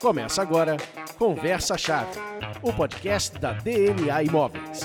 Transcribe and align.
Começa 0.00 0.42
agora 0.42 0.76
Conversa 1.18 1.78
Chave, 1.78 2.20
o 2.60 2.70
podcast 2.70 3.38
da 3.38 3.54
DNA 3.54 4.24
Imóveis. 4.24 4.80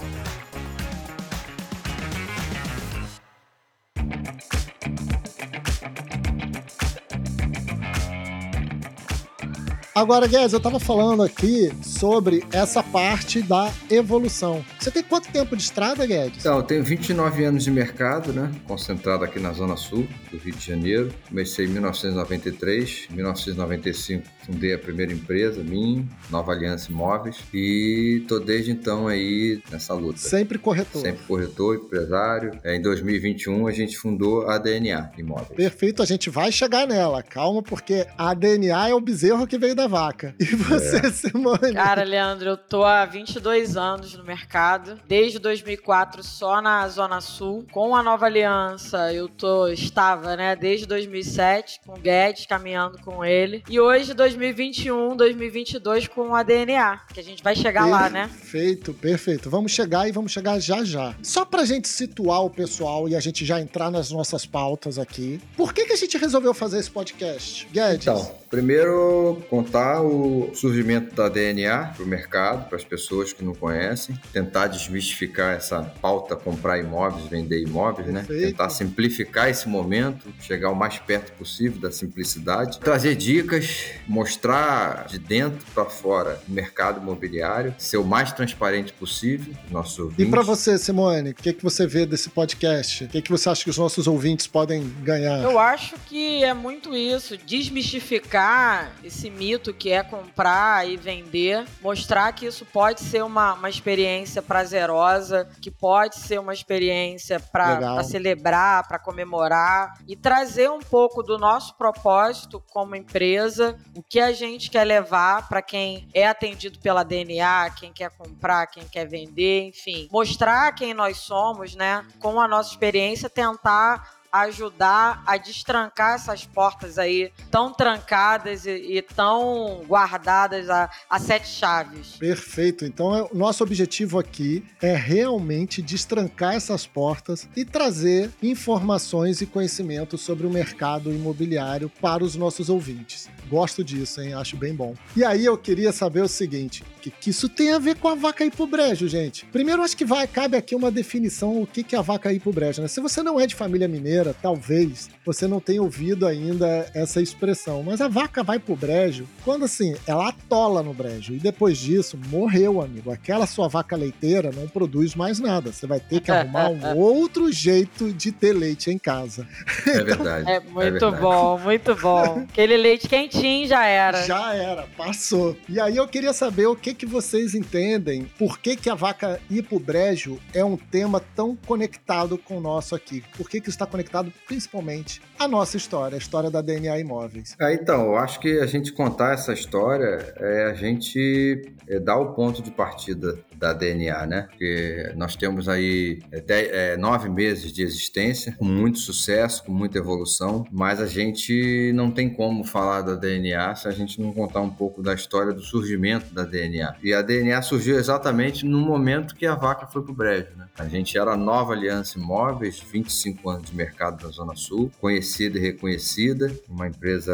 Agora, 9.99 10.29
Guedes, 10.29 10.53
eu 10.53 10.59
estava 10.59 10.79
falando 10.79 11.25
aqui 11.25 11.73
sobre 11.83 12.45
essa 12.53 12.85
parte 12.85 13.43
da 13.43 13.69
evolução. 13.91 14.65
Você 14.79 14.93
tem 14.93 15.03
quanto 15.03 15.29
tempo 15.33 15.57
de 15.57 15.63
estrada, 15.65 16.07
Guedes? 16.07 16.39
Então, 16.39 16.59
eu 16.59 16.63
tenho 16.63 16.85
29 16.85 17.45
anos 17.45 17.65
de 17.65 17.71
mercado, 17.73 18.33
né? 18.33 18.49
Concentrado 18.65 19.25
aqui 19.25 19.41
na 19.41 19.53
Zona 19.53 19.77
Sul 19.77 20.07
do 20.31 20.39
Rio 20.39 20.55
de 20.55 20.65
Janeiro. 20.65 21.13
Comecei 21.29 21.67
em 21.67 21.71
1993, 21.71 23.09
em 23.11 23.15
1995 23.17 24.39
fundei 24.49 24.73
a 24.73 24.79
primeira 24.79 25.13
empresa 25.13 25.63
minha, 25.63 26.03
Nova 26.31 26.53
Aliança 26.53 26.91
Imóveis, 26.91 27.37
e 27.53 28.25
tô 28.27 28.39
desde 28.39 28.71
então 28.71 29.07
aí 29.07 29.61
nessa 29.71 29.93
luta. 29.93 30.19
Sempre 30.19 30.57
corretor. 30.57 31.03
Sempre 31.03 31.23
corretor, 31.27 31.77
empresário. 31.77 32.59
É, 32.65 32.75
em 32.75 32.81
2021 32.81 33.67
a 33.67 33.73
gente 33.73 33.99
fundou 33.99 34.49
a 34.49 34.57
DNA 34.57 35.11
Imóveis. 35.19 35.51
Perfeito, 35.55 36.03
a 36.03 36.07
gente 36.07 36.31
vai 36.31 36.51
chegar 36.51 36.87
nela. 36.87 37.23
Calma, 37.23 37.63
porque 37.63 38.07
a 38.17 38.33
DNA 38.33 38.89
é 38.89 38.95
o 38.95 39.01
bezerro 39.01 39.47
que 39.47 39.59
veio 39.59 39.75
da 39.75 39.87
vaca. 39.89 40.35
E 40.39 40.45
você, 40.45 41.07
é. 41.07 41.11
Simone? 41.11 41.73
Cara, 41.73 42.03
Leandro, 42.05 42.51
eu 42.51 42.57
tô 42.57 42.85
há 42.85 43.05
22 43.05 43.77
anos 43.77 44.15
no 44.15 44.25
mercado, 44.25 45.01
desde 45.09 45.39
2004 45.39 46.23
só 46.23 46.61
na 46.63 46.89
Zona 46.89 47.21
Sul. 47.21 47.67
Com 47.73 47.95
a 47.95 48.03
Nova 48.03 48.27
Aliança, 48.27 49.13
eu 49.13 49.29
tô 49.29 49.69
estava, 49.69 50.37
né, 50.37 50.55
desde 50.55 50.87
2007 50.87 51.81
com 51.87 51.95
o 51.95 51.99
Guedes, 51.99 52.47
caminhando 52.47 52.99
com 52.99 53.25
ele. 53.25 53.63
E 53.69 53.81
hoje 53.81 54.15
2021, 54.15 55.17
2022 55.17 56.09
com 56.09 56.35
a 56.35 56.43
DNA, 56.43 57.01
que 57.13 57.21
a 57.21 57.25
gente 57.25 57.43
vai 57.43 57.55
chegar 57.55 57.85
perfeito, 57.85 58.03
lá, 58.03 58.11
né? 58.11 58.29
Perfeito, 58.29 58.95
perfeito. 58.95 59.51
Vamos 59.51 59.73
chegar 59.73 60.09
e 60.09 60.13
vamos 60.13 60.33
chegar 60.33 60.59
já 60.61 60.85
já. 60.85 61.15
Só 61.23 61.45
pra 61.45 61.65
gente 61.65 61.89
situar 61.89 62.45
o 62.45 62.51
pessoal 62.51 63.09
e 63.09 63.17
a 63.17 63.21
gente 63.21 63.45
já 63.45 63.61
entrar 63.61 63.91
nas 63.91 64.11
nossas 64.11 64.47
pautas 64.47 64.99
aqui. 64.99 65.41
Por 65.57 65.73
que 65.73 65.87
que 65.87 65.93
a 65.93 65.97
gente 65.97 66.17
resolveu 66.19 66.53
fazer 66.53 66.79
esse 66.79 66.91
podcast? 66.91 67.67
Guedes? 67.73 68.03
Então, 68.03 68.31
primeiro 68.51 69.43
contar 69.49 69.78
o 70.01 70.51
surgimento 70.55 71.15
da 71.15 71.29
DNA 71.29 71.93
para 71.95 72.05
o 72.05 72.07
mercado, 72.07 72.69
para 72.69 72.77
as 72.77 72.85
pessoas 72.85 73.33
que 73.33 73.45
não 73.45 73.55
conhecem, 73.55 74.19
tentar 74.33 74.67
desmistificar 74.67 75.57
essa 75.57 75.83
pauta 75.83 76.37
comprar 76.37 76.79
imóveis, 76.79 77.27
vender 77.27 77.63
imóveis, 77.63 78.09
né? 78.09 78.25
Tentar 78.27 78.71
simplificar 78.71 79.49
esse 79.49 79.69
momento, 79.69 80.33
chegar 80.41 80.71
o 80.71 80.75
mais 80.75 80.99
perto 80.99 81.33
possível 81.33 81.81
da 81.81 81.91
simplicidade, 81.91 82.79
trazer 82.79 83.15
dicas, 83.15 83.87
mostrar 84.07 85.07
de 85.07 85.19
dentro 85.19 85.65
para 85.75 85.85
fora 85.85 86.41
o 86.49 86.53
mercado 86.53 87.01
imobiliário, 87.01 87.75
ser 87.79 87.97
o 87.99 88.05
mais 88.05 88.33
transparente 88.33 88.93
possível, 88.93 89.55
ouvintes. 89.99 90.27
E 90.27 90.31
para 90.31 90.43
você, 90.43 90.79
Simone, 90.79 91.31
o 91.31 91.35
que, 91.35 91.53
que 91.53 91.63
você 91.63 91.87
vê 91.87 92.07
desse 92.07 92.29
podcast? 92.29 93.05
O 93.05 93.09
que, 93.09 93.23
que 93.23 93.31
você 93.31 93.49
acha 93.49 93.65
que 93.65 93.71
os 93.71 93.79
nossos 93.79 94.07
ouvintes 94.07 94.47
podem 94.47 94.89
ganhar? 95.03 95.43
Eu 95.43 95.59
acho 95.59 95.95
que 96.07 96.43
é 96.43 96.55
muito 96.55 96.95
isso, 96.95 97.37
desmistificar 97.37 98.93
esse 99.05 99.31
mito 99.31 99.68
que 99.73 99.91
é 99.91 100.03
comprar 100.03 100.89
e 100.89 100.97
vender, 100.97 101.67
mostrar 101.81 102.33
que 102.33 102.47
isso 102.47 102.65
pode 102.67 103.01
ser 103.01 103.23
uma, 103.25 103.55
uma 103.55 103.69
experiência 103.69 104.43
prazerosa, 104.43 105.49
que 105.61 105.71
pode 105.71 106.17
ser 106.17 106.39
uma 106.39 106.53
experiência 106.53 107.41
para 107.41 108.03
celebrar, 108.03 108.87
para 108.87 108.99
comemorar 108.99 109.95
e 110.07 110.17
trazer 110.17 110.71
um 110.71 110.79
pouco 110.79 111.23
do 111.23 111.39
nosso 111.39 111.77
propósito 111.77 112.63
como 112.73 112.97
empresa, 112.97 113.79
o 113.95 114.03
que 114.03 114.21
a 114.21 114.33
gente 114.33 114.71
quer 114.71 114.85
levar 114.85 115.49
para 115.49 115.63
quem 115.63 116.09
é 116.15 116.27
atendido 116.27 116.79
pela 116.79 117.03
DNA, 117.03 117.71
quem 117.71 117.93
quer 117.93 118.11
comprar, 118.11 118.67
quem 118.67 118.85
quer 118.85 119.07
vender, 119.07 119.69
enfim, 119.69 120.09
mostrar 120.11 120.73
quem 120.73 120.95
nós 120.95 121.19
somos, 121.19 121.75
né? 121.75 122.07
Com 122.19 122.41
a 122.41 122.49
nossa 122.49 122.71
experiência, 122.71 123.29
tentar 123.29 124.18
ajudar 124.33 125.23
a 125.27 125.37
destrancar 125.37 126.15
essas 126.15 126.45
portas 126.45 126.99
aí 126.99 127.33
tão 127.51 127.73
trancadas 127.73 128.67
e, 128.67 128.71
e 128.71 129.03
tão 129.03 129.85
guardadas 129.87 130.69
a, 130.69 130.91
a, 131.09 131.19
sete 131.19 131.49
chaves. 131.49 132.17
Perfeito. 132.17 132.85
Então, 132.85 133.15
é, 133.17 133.29
nosso 133.33 133.63
objetivo 133.63 134.19
aqui 134.19 134.65
é 134.81 134.95
realmente 134.95 135.81
destrancar 135.83 136.55
essas 136.55 136.87
portas 136.87 137.49
e 137.57 137.65
trazer 137.65 138.31
informações 138.43 139.41
e 139.41 139.47
conhecimentos 139.47 140.21
sobre 140.21 140.47
o 140.47 140.51
mercado 140.51 141.11
imobiliário 141.13 141.91
para 142.01 142.25
os 142.25 142.35
nossos 142.37 142.69
ouvintes. 142.69 143.29
Gosto 143.49 143.83
disso, 143.83 144.21
hein? 144.21 144.35
Acho 144.35 144.57
bem 144.57 144.75
bom. 144.75 144.95
E 145.17 145.25
aí 145.25 145.45
eu 145.45 145.57
queria 145.57 145.93
saber 145.93 146.23
o 146.23 146.29
seguinte: 146.29 146.85
que, 146.99 147.11
que 147.11 147.31
isso 147.31 147.49
tem 147.49 147.73
a 147.73 147.79
ver 147.79 147.97
com 147.97 148.09
a 148.09 148.15
vaca 148.15 148.45
ir 148.45 148.51
pro 148.51 148.67
brejo, 148.67 149.09
gente? 149.09 149.47
Primeiro, 149.47 149.83
acho 149.83 149.97
que 149.97 150.05
vai, 150.05 150.27
cabe 150.27 150.57
aqui 150.57 150.75
uma 150.75 150.91
definição 150.91 151.61
o 151.61 151.67
que, 151.67 151.83
que 151.83 151.95
é 151.95 151.99
a 151.99 152.03
vaca 152.03 152.33
ir 152.33 152.41
pro 152.41 152.53
brejo, 152.53 152.83
né? 152.83 152.89
Se 152.89 153.01
você 153.01 153.23
não 153.23 153.41
é 153.41 153.47
de 153.47 153.55
família 153.55 153.89
mineira, 153.89 154.28
talvez 154.33 155.09
você 155.25 155.47
não 155.47 155.61
tenha 155.61 155.83
ouvido 155.83 156.27
ainda 156.27 156.91
essa 156.95 157.21
expressão. 157.21 157.83
Mas 157.83 158.01
a 158.01 158.09
vaca 158.09 158.43
vai 158.43 158.59
pro 158.59 158.77
brejo 158.77 159.27
quando 159.45 159.65
assim, 159.65 159.95
ela 160.07 160.29
atola 160.29 160.83
no 160.83 160.95
brejo. 160.95 161.35
E 161.35 161.39
depois 161.39 161.79
disso, 161.79 162.19
morreu, 162.29 162.81
amigo. 162.81 163.11
Aquela 163.11 163.47
sua 163.47 163.69
vaca 163.69 163.97
leiteira 163.97 164.51
não 164.55 164.69
produz 164.69 165.15
mais 165.15 165.39
nada. 165.39 165.73
Você 165.73 165.87
vai 165.87 166.01
ter 166.01 166.21
que 166.21 166.31
arrumar 166.31 166.71
um 166.71 166.97
outro 166.97 167.53
jeito 167.53 168.13
de 168.13 168.33
ter 168.33 168.53
leite 168.53 168.91
em 168.91 168.99
casa. 168.99 169.47
É 169.87 170.03
verdade. 170.03 170.51
É 170.51 170.61
muito 170.61 170.81
é 170.81 170.91
verdade. 170.91 171.21
bom, 171.21 171.59
muito 171.59 171.95
bom. 171.95 172.47
Aquele 172.51 172.77
leite 172.77 173.09
quentinho 173.09 173.67
já 173.67 173.85
era. 173.85 174.25
Já 174.25 174.55
era, 174.55 174.87
passou. 174.97 175.57
E 175.69 175.81
aí 175.81 175.97
eu 175.97 176.09
queria 176.09 176.33
saber 176.33 176.67
o 176.67 176.77
que, 176.77 176.95
que 176.95 177.07
vocês 177.07 177.55
entendem, 177.55 178.25
por 178.39 178.59
que, 178.59 178.77
que 178.77 178.91
a 178.91 178.95
vaca 178.95 179.41
ir 179.51 179.63
pro 179.63 179.79
brejo 179.79 180.39
é 180.53 180.65
um 180.65 180.77
tema 180.77 181.21
tão 181.35 181.55
conectado 181.55 182.39
com 182.39 182.59
o 182.59 182.61
nosso 182.61 182.95
aqui. 182.95 183.23
Por 183.37 183.49
que, 183.49 183.61
que 183.61 183.69
está 183.69 183.87
conectado 183.87 184.08
conectado 184.09 184.33
principalmente 184.47 185.21
à 185.39 185.47
nossa 185.47 185.77
história, 185.77 186.17
a 186.17 186.19
história 186.19 186.51
da 186.51 186.61
DNA 186.61 186.99
Imóveis. 186.99 187.55
É, 187.61 187.73
então, 187.75 188.07
eu 188.07 188.17
acho 188.17 188.41
que 188.41 188.59
a 188.59 188.67
gente 188.67 188.93
contar 188.93 189.35
essa 189.35 189.53
história 189.53 190.35
é 190.39 190.65
a 190.71 190.75
gente 190.75 191.71
é, 191.87 192.01
dar 192.01 192.17
o 192.17 192.33
ponto 192.33 192.63
de 192.63 192.71
partida 192.71 193.39
da 193.55 193.73
DNA, 193.73 194.27
né? 194.27 194.47
Porque 194.49 195.13
nós 195.17 195.37
temos 195.37 195.69
aí 195.69 196.21
é, 196.33 196.97
nove 196.97 197.29
meses 197.29 197.73
de 197.73 197.83
existência, 197.83 198.55
com 198.59 198.65
muito 198.65 198.99
sucesso, 198.99 199.65
com 199.65 199.73
muita 199.73 199.99
evolução, 199.99 200.65
mas 200.71 201.01
a 201.01 201.07
gente 201.07 201.93
não 201.95 202.11
tem 202.11 202.31
como 202.31 202.65
falar 202.65 203.03
da 203.03 203.15
DNA 203.15 203.75
se 203.75 203.89
a 203.89 203.91
gente 203.91 204.21
não 204.21 204.33
contar 204.33 204.61
um 204.61 204.71
pouco 204.71 205.03
da 205.03 205.13
história 205.13 205.53
do 205.53 205.61
surgimento 205.61 206.33
da 206.33 206.45
DNA. 206.45 206.97
E 207.03 207.13
a 207.13 207.23
DNA 207.23 207.61
surgiu 207.63 207.99
exatamente 207.99 208.65
no 208.65 208.81
momento 208.81 209.35
que 209.35 209.47
a 209.47 209.55
vaca 209.55 209.87
foi 209.87 210.03
pro 210.03 210.15
brejo, 210.15 210.49
né? 210.57 210.67
A 210.79 210.87
gente 210.87 211.19
era 211.19 211.37
Nova 211.37 211.73
Aliança 211.73 212.19
Imóveis, 212.19 212.81
25 212.81 213.51
anos 213.51 213.71
de 213.71 213.77
mercado 213.77 213.98
na 213.99 214.29
Zona 214.31 214.55
Sul, 214.55 214.91
conhecida 215.01 215.59
e 215.59 215.61
reconhecida, 215.61 216.53
uma 216.69 216.87
empresa 216.87 217.33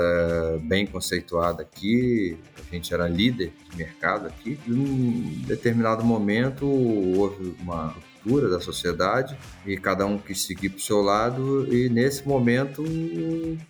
bem 0.63 0.87
conceituada 0.87 1.63
aqui, 1.63 2.39
a 2.57 2.75
gente 2.75 2.93
era 2.93 3.07
líder 3.07 3.53
de 3.71 3.77
mercado 3.77 4.27
aqui. 4.27 4.59
E 4.67 4.73
em 4.73 5.45
determinado 5.47 6.05
momento 6.05 6.67
houve 6.67 7.55
uma 7.61 7.89
ruptura 7.89 8.49
da 8.49 8.61
sociedade 8.61 9.37
e 9.67 9.77
cada 9.77 10.07
um 10.07 10.19
quis 10.19 10.43
seguir 10.43 10.71
para 10.71 10.79
o 10.79 10.83
seu 10.83 11.03
lado 11.03 11.73
e 11.73 11.89
nesse 11.89 12.27
momento 12.27 12.83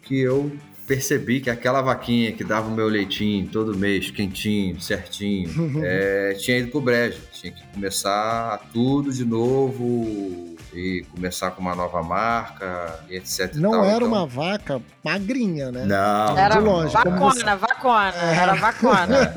que 0.03 0.21
eu 0.21 0.51
percebi 0.87 1.41
que 1.41 1.51
aquela 1.51 1.81
vaquinha 1.81 2.33
que 2.33 2.45
dava 2.45 2.69
o 2.69 2.75
meu 2.75 2.89
leitinho 2.89 3.49
todo 3.49 3.77
mês, 3.77 4.11
quentinho, 4.11 4.81
certinho, 4.81 5.51
é, 5.83 6.35
tinha 6.39 6.59
ido 6.59 6.71
pro 6.71 6.81
brejo. 6.81 7.21
Tinha 7.33 7.53
que 7.53 7.67
começar 7.69 8.59
tudo 8.73 9.13
de 9.13 9.25
novo 9.25 10.54
e 10.75 11.05
começar 11.11 11.53
com 11.53 11.61
uma 11.61 11.75
nova 11.75 12.03
marca 12.03 13.01
e 13.09 13.17
etc. 13.17 13.55
Não 13.55 13.71
tal. 13.71 13.85
era 13.85 13.97
então... 13.97 14.09
uma 14.09 14.27
vaca 14.27 14.83
magrinha, 15.03 15.71
né? 15.71 15.85
Não. 15.85 16.39
Era 16.39 16.57
de 16.57 16.61
longe, 16.61 16.93
vacona, 16.93 17.57
você... 17.57 17.74
vacona. 17.85 18.15
É. 18.17 18.37
Era 18.37 18.55
vacona. 18.55 19.35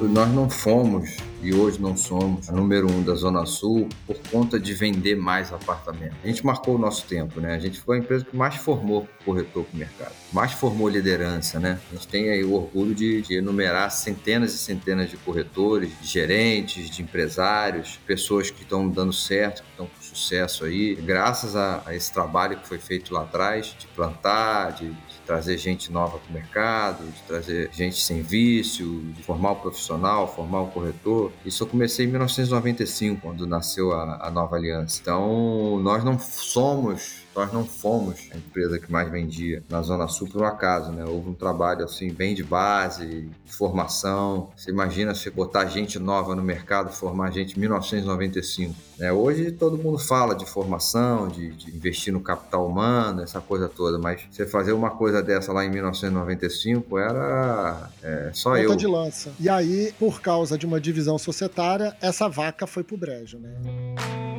Nós 0.00 0.28
não 0.28 0.48
fomos 0.48 1.16
e 1.44 1.52
hoje 1.52 1.78
não 1.78 1.94
somos 1.94 2.48
a 2.48 2.52
número 2.52 2.90
um 2.90 3.02
da 3.02 3.14
Zona 3.14 3.44
Sul 3.44 3.86
por 4.06 4.16
conta 4.30 4.58
de 4.58 4.72
vender 4.72 5.14
mais 5.14 5.52
apartamentos. 5.52 6.16
A 6.24 6.26
gente 6.26 6.44
marcou 6.44 6.76
o 6.76 6.78
nosso 6.78 7.04
tempo, 7.06 7.38
né? 7.38 7.54
A 7.54 7.58
gente 7.58 7.78
foi 7.78 7.98
a 7.98 8.00
empresa 8.00 8.24
que 8.24 8.34
mais 8.34 8.56
formou 8.56 9.06
corretor 9.26 9.64
para 9.64 9.74
o 9.74 9.78
mercado, 9.78 10.12
mais 10.32 10.52
formou 10.52 10.88
liderança, 10.88 11.60
né? 11.60 11.78
A 11.90 11.94
gente 11.94 12.08
tem 12.08 12.30
aí 12.30 12.42
o 12.42 12.54
orgulho 12.54 12.94
de, 12.94 13.20
de 13.20 13.34
enumerar 13.34 13.90
centenas 13.90 14.54
e 14.54 14.58
centenas 14.58 15.10
de 15.10 15.18
corretores, 15.18 15.90
de 16.00 16.06
gerentes, 16.06 16.88
de 16.88 17.02
empresários, 17.02 18.00
pessoas 18.06 18.50
que 18.50 18.62
estão 18.62 18.88
dando 18.88 19.12
certo, 19.12 19.62
que 19.62 19.70
estão 19.70 19.86
com 19.86 20.02
sucesso 20.02 20.64
aí, 20.64 20.94
graças 20.94 21.54
a, 21.54 21.82
a, 21.84 21.94
esse 21.94 22.10
trabalho 22.10 22.56
que 22.56 22.66
foi 22.66 22.78
feito 22.78 23.12
lá 23.12 23.22
atrás, 23.22 23.76
de 23.78 23.86
plantar, 23.88 24.72
de, 24.72 24.90
trazer 25.26 25.58
gente 25.58 25.90
nova 25.90 26.18
para 26.18 26.30
o 26.30 26.32
mercado, 26.32 27.04
de 27.04 27.22
trazer 27.22 27.70
gente 27.72 28.00
sem 28.00 28.22
vício, 28.22 29.00
de 29.16 29.22
formar 29.22 29.52
o 29.52 29.56
profissional, 29.56 30.32
formar 30.32 30.62
o 30.62 30.66
corretor. 30.68 31.32
Isso 31.44 31.62
eu 31.62 31.66
comecei 31.66 32.06
em 32.06 32.08
1995, 32.08 33.20
quando 33.20 33.46
nasceu 33.46 33.92
a, 33.92 34.26
a 34.26 34.30
nova 34.30 34.56
aliança. 34.56 35.00
Então, 35.00 35.78
nós 35.80 36.04
não 36.04 36.18
somos 36.18 37.23
nós 37.34 37.52
não 37.52 37.64
fomos 37.64 38.28
a 38.32 38.36
empresa 38.36 38.78
que 38.78 38.90
mais 38.90 39.10
vendia 39.10 39.62
na 39.68 39.82
Zona 39.82 40.08
Sul 40.08 40.28
por 40.28 40.42
um 40.42 40.44
acaso, 40.44 40.92
né? 40.92 41.04
Houve 41.04 41.30
um 41.30 41.34
trabalho 41.34 41.84
assim 41.84 42.12
bem 42.12 42.34
de 42.34 42.42
base, 42.42 43.28
formação. 43.46 44.50
Você 44.56 44.70
imagina 44.70 45.14
você 45.14 45.30
botar 45.30 45.66
gente 45.66 45.98
nova 45.98 46.34
no 46.34 46.42
mercado, 46.42 46.92
formar 46.92 47.30
gente 47.30 47.56
em 47.56 47.60
1995. 47.60 48.74
Né? 48.98 49.12
Hoje 49.12 49.50
todo 49.50 49.76
mundo 49.76 49.98
fala 49.98 50.34
de 50.34 50.46
formação, 50.46 51.28
de, 51.28 51.50
de, 51.50 51.76
investir 51.76 52.12
no 52.12 52.20
capital 52.20 52.66
humano, 52.66 53.22
essa 53.22 53.40
coisa 53.40 53.68
toda, 53.68 53.98
mas 53.98 54.22
você 54.30 54.46
fazer 54.46 54.72
uma 54.72 54.90
coisa 54.90 55.22
dessa 55.22 55.52
lá 55.52 55.64
em 55.64 55.70
1995 55.70 56.98
era 56.98 57.90
é, 58.02 58.30
só 58.32 58.50
Ponta 58.50 58.62
eu. 58.62 58.76
de 58.76 58.86
lança. 58.86 59.32
E 59.40 59.48
aí, 59.48 59.92
por 59.98 60.20
causa 60.20 60.56
de 60.56 60.66
uma 60.66 60.80
divisão 60.80 61.18
societária, 61.18 61.96
essa 62.00 62.28
vaca 62.28 62.66
foi 62.66 62.84
pro 62.84 62.96
brejo, 62.96 63.38
né? 63.38 64.33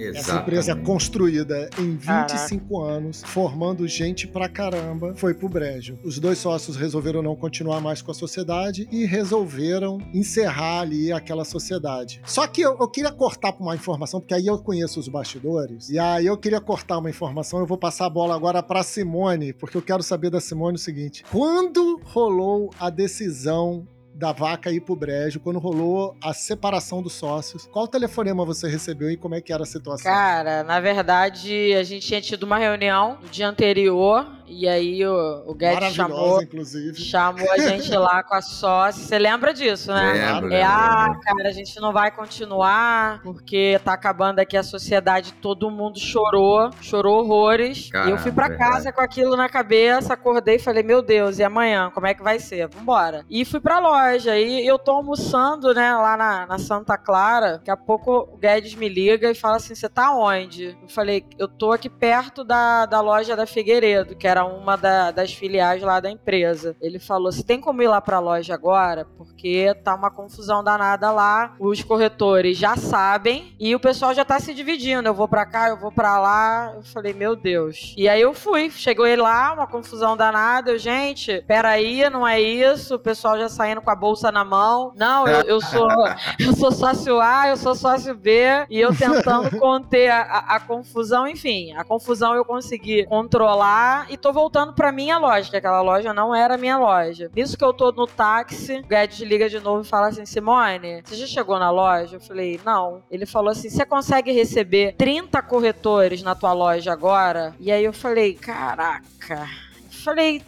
Exatamente. 0.00 0.18
Essa 0.18 0.36
empresa 0.40 0.76
construída 0.76 1.70
em 1.78 1.96
25 1.96 2.78
Caraca. 2.78 2.96
anos, 2.96 3.22
formando 3.24 3.86
gente 3.86 4.26
pra 4.26 4.48
caramba, 4.48 5.14
foi 5.16 5.34
pro 5.34 5.48
brejo. 5.48 5.98
Os 6.04 6.18
dois 6.18 6.38
sócios 6.38 6.76
resolveram 6.76 7.22
não 7.22 7.36
continuar 7.36 7.80
mais 7.80 8.02
com 8.02 8.10
a 8.10 8.14
sociedade 8.14 8.88
e 8.90 9.04
resolveram 9.04 9.98
encerrar 10.12 10.80
ali 10.80 11.12
aquela 11.12 11.44
sociedade. 11.44 12.20
Só 12.24 12.46
que 12.46 12.62
eu, 12.62 12.76
eu 12.80 12.88
queria 12.88 13.12
cortar 13.12 13.54
uma 13.60 13.74
informação, 13.74 14.20
porque 14.20 14.34
aí 14.34 14.46
eu 14.46 14.58
conheço 14.58 14.98
os 14.98 15.08
bastidores, 15.08 15.90
e 15.90 15.98
aí 15.98 16.26
eu 16.26 16.36
queria 16.36 16.60
cortar 16.60 16.98
uma 16.98 17.10
informação, 17.10 17.60
eu 17.60 17.66
vou 17.66 17.78
passar 17.78 18.06
a 18.06 18.10
bola 18.10 18.34
agora 18.34 18.62
pra 18.62 18.82
Simone, 18.82 19.52
porque 19.52 19.76
eu 19.76 19.82
quero 19.82 20.02
saber 20.02 20.30
da 20.30 20.40
Simone 20.40 20.76
o 20.76 20.78
seguinte: 20.78 21.24
quando 21.30 22.00
rolou 22.04 22.70
a 22.78 22.90
decisão 22.90 23.86
da 24.20 24.32
vaca 24.32 24.70
ir 24.70 24.80
pro 24.80 24.94
brejo, 24.94 25.40
quando 25.40 25.58
rolou 25.58 26.14
a 26.22 26.34
separação 26.34 27.02
dos 27.02 27.14
sócios. 27.14 27.66
Qual 27.66 27.88
telefonema 27.88 28.44
você 28.44 28.68
recebeu 28.68 29.10
e 29.10 29.16
como 29.16 29.34
é 29.34 29.40
que 29.40 29.50
era 29.50 29.62
a 29.62 29.66
situação? 29.66 30.12
Cara, 30.12 30.62
na 30.62 30.78
verdade, 30.78 31.72
a 31.72 31.82
gente 31.82 32.06
tinha 32.06 32.20
tido 32.20 32.42
uma 32.42 32.58
reunião 32.58 33.16
no 33.22 33.28
dia 33.30 33.48
anterior 33.48 34.26
e 34.50 34.68
aí 34.68 35.06
o, 35.06 35.44
o 35.46 35.54
Guedes 35.54 35.94
chamou, 35.94 36.42
inclusive. 36.42 37.00
chamou 37.00 37.50
a 37.52 37.58
gente 37.58 37.90
lá 37.96 38.22
com 38.22 38.34
a 38.34 38.42
sócia. 38.42 39.02
Você 39.02 39.18
lembra 39.18 39.54
disso, 39.54 39.92
né? 39.92 40.12
Lembro, 40.12 40.52
é, 40.52 40.62
ah, 40.62 41.16
cara, 41.22 41.48
a 41.48 41.52
gente 41.52 41.78
não 41.80 41.92
vai 41.92 42.10
continuar 42.10 43.22
porque 43.22 43.80
tá 43.84 43.92
acabando 43.92 44.40
aqui 44.40 44.56
a 44.56 44.62
sociedade. 44.62 45.32
Todo 45.34 45.70
mundo 45.70 45.98
chorou, 46.00 46.70
chorou 46.80 47.20
horrores. 47.20 47.90
Caramba, 47.90 48.10
e 48.10 48.12
eu 48.12 48.18
fui 48.18 48.32
para 48.32 48.56
casa 48.56 48.92
com 48.92 49.00
aquilo 49.00 49.36
na 49.36 49.48
cabeça, 49.48 50.14
acordei 50.14 50.56
e 50.56 50.58
falei, 50.58 50.82
meu 50.82 51.00
Deus, 51.00 51.38
e 51.38 51.44
amanhã? 51.44 51.90
Como 51.94 52.06
é 52.06 52.14
que 52.14 52.22
vai 52.22 52.40
ser? 52.40 52.68
Vambora. 52.68 53.24
E 53.30 53.44
fui 53.44 53.60
pra 53.60 53.78
loja. 53.78 54.36
E 54.36 54.66
eu 54.66 54.78
tô 54.78 54.92
almoçando, 54.92 55.72
né, 55.72 55.94
lá 55.94 56.16
na, 56.16 56.46
na 56.46 56.58
Santa 56.58 56.98
Clara. 56.98 57.52
Daqui 57.52 57.70
a 57.70 57.76
pouco 57.76 58.28
o 58.32 58.36
Guedes 58.36 58.74
me 58.74 58.88
liga 58.88 59.30
e 59.30 59.34
fala 59.34 59.56
assim: 59.56 59.74
você 59.74 59.88
tá 59.88 60.12
onde? 60.12 60.76
Eu 60.82 60.88
falei, 60.88 61.24
eu 61.38 61.46
tô 61.46 61.72
aqui 61.72 61.88
perto 61.88 62.42
da, 62.42 62.86
da 62.86 63.00
loja 63.00 63.36
da 63.36 63.46
Figueiredo, 63.46 64.16
que 64.16 64.26
era 64.26 64.39
era 64.40 64.44
uma 64.44 64.76
da, 64.76 65.10
das 65.10 65.32
filiais 65.32 65.82
lá 65.82 66.00
da 66.00 66.10
empresa. 66.10 66.74
Ele 66.80 66.98
falou: 66.98 67.30
se 67.30 67.44
tem 67.44 67.60
como 67.60 67.82
ir 67.82 67.88
lá 67.88 68.00
para 68.00 68.16
a 68.16 68.20
loja 68.20 68.54
agora, 68.54 69.06
porque 69.16 69.74
tá 69.84 69.94
uma 69.94 70.10
confusão 70.10 70.64
danada 70.64 71.10
lá. 71.10 71.54
Os 71.58 71.82
corretores 71.82 72.56
já 72.56 72.76
sabem 72.76 73.54
e 73.60 73.74
o 73.74 73.80
pessoal 73.80 74.14
já 74.14 74.24
tá 74.24 74.40
se 74.40 74.54
dividindo. 74.54 75.08
Eu 75.08 75.14
vou 75.14 75.28
para 75.28 75.44
cá, 75.44 75.68
eu 75.68 75.76
vou 75.76 75.92
para 75.92 76.18
lá. 76.18 76.72
Eu 76.74 76.82
falei: 76.82 77.12
meu 77.12 77.36
Deus. 77.36 77.94
E 77.98 78.08
aí 78.08 78.20
eu 78.20 78.32
fui. 78.32 78.70
Chegou 78.70 79.06
ele 79.06 79.20
lá, 79.20 79.52
uma 79.52 79.66
confusão 79.66 80.16
danada. 80.16 80.70
Eu, 80.70 80.78
gente, 80.78 81.44
peraí, 81.46 82.08
não 82.08 82.26
é 82.26 82.40
isso. 82.40 82.94
O 82.94 82.98
pessoal 82.98 83.38
já 83.38 83.48
saindo 83.48 83.82
com 83.82 83.90
com 83.90 83.92
a 83.92 83.96
bolsa 83.96 84.30
na 84.30 84.44
mão. 84.44 84.92
Não, 84.96 85.26
eu, 85.26 85.42
eu 85.42 85.60
sou 85.60 85.88
eu 86.38 86.52
sou 86.54 86.70
sócio 86.70 87.20
A, 87.20 87.48
eu 87.48 87.56
sou 87.56 87.74
sócio 87.74 88.14
B, 88.14 88.66
e 88.70 88.80
eu 88.80 88.94
tentando 88.94 89.58
conter 89.58 90.08
a, 90.08 90.22
a, 90.22 90.56
a 90.56 90.60
confusão, 90.60 91.26
enfim. 91.26 91.72
A 91.72 91.84
confusão 91.84 92.34
eu 92.34 92.44
consegui 92.44 93.04
controlar 93.06 94.06
e 94.10 94.16
tô 94.16 94.29
voltando 94.32 94.72
pra 94.72 94.92
minha 94.92 95.18
loja, 95.18 95.50
que 95.50 95.56
aquela 95.56 95.80
loja 95.80 96.12
não 96.12 96.34
era 96.34 96.56
minha 96.56 96.78
loja. 96.78 97.30
Nisso 97.34 97.56
que 97.56 97.64
eu 97.64 97.72
tô 97.72 97.92
no 97.92 98.06
táxi, 98.06 98.80
o 98.84 98.86
Guedes 98.86 99.20
liga 99.20 99.48
de 99.48 99.60
novo 99.60 99.82
e 99.82 99.86
fala 99.86 100.08
assim: 100.08 100.24
Simone, 100.26 101.02
você 101.04 101.16
já 101.16 101.26
chegou 101.26 101.58
na 101.58 101.70
loja? 101.70 102.16
Eu 102.16 102.20
falei, 102.20 102.60
não. 102.64 103.02
Ele 103.10 103.26
falou 103.26 103.50
assim: 103.50 103.68
você 103.68 103.84
consegue 103.84 104.32
receber 104.32 104.94
30 104.96 105.40
corretores 105.42 106.22
na 106.22 106.34
tua 106.34 106.52
loja 106.52 106.92
agora? 106.92 107.54
E 107.58 107.70
aí 107.70 107.84
eu 107.84 107.92
falei, 107.92 108.34
caraca. 108.34 109.48
Falei, 109.90 110.42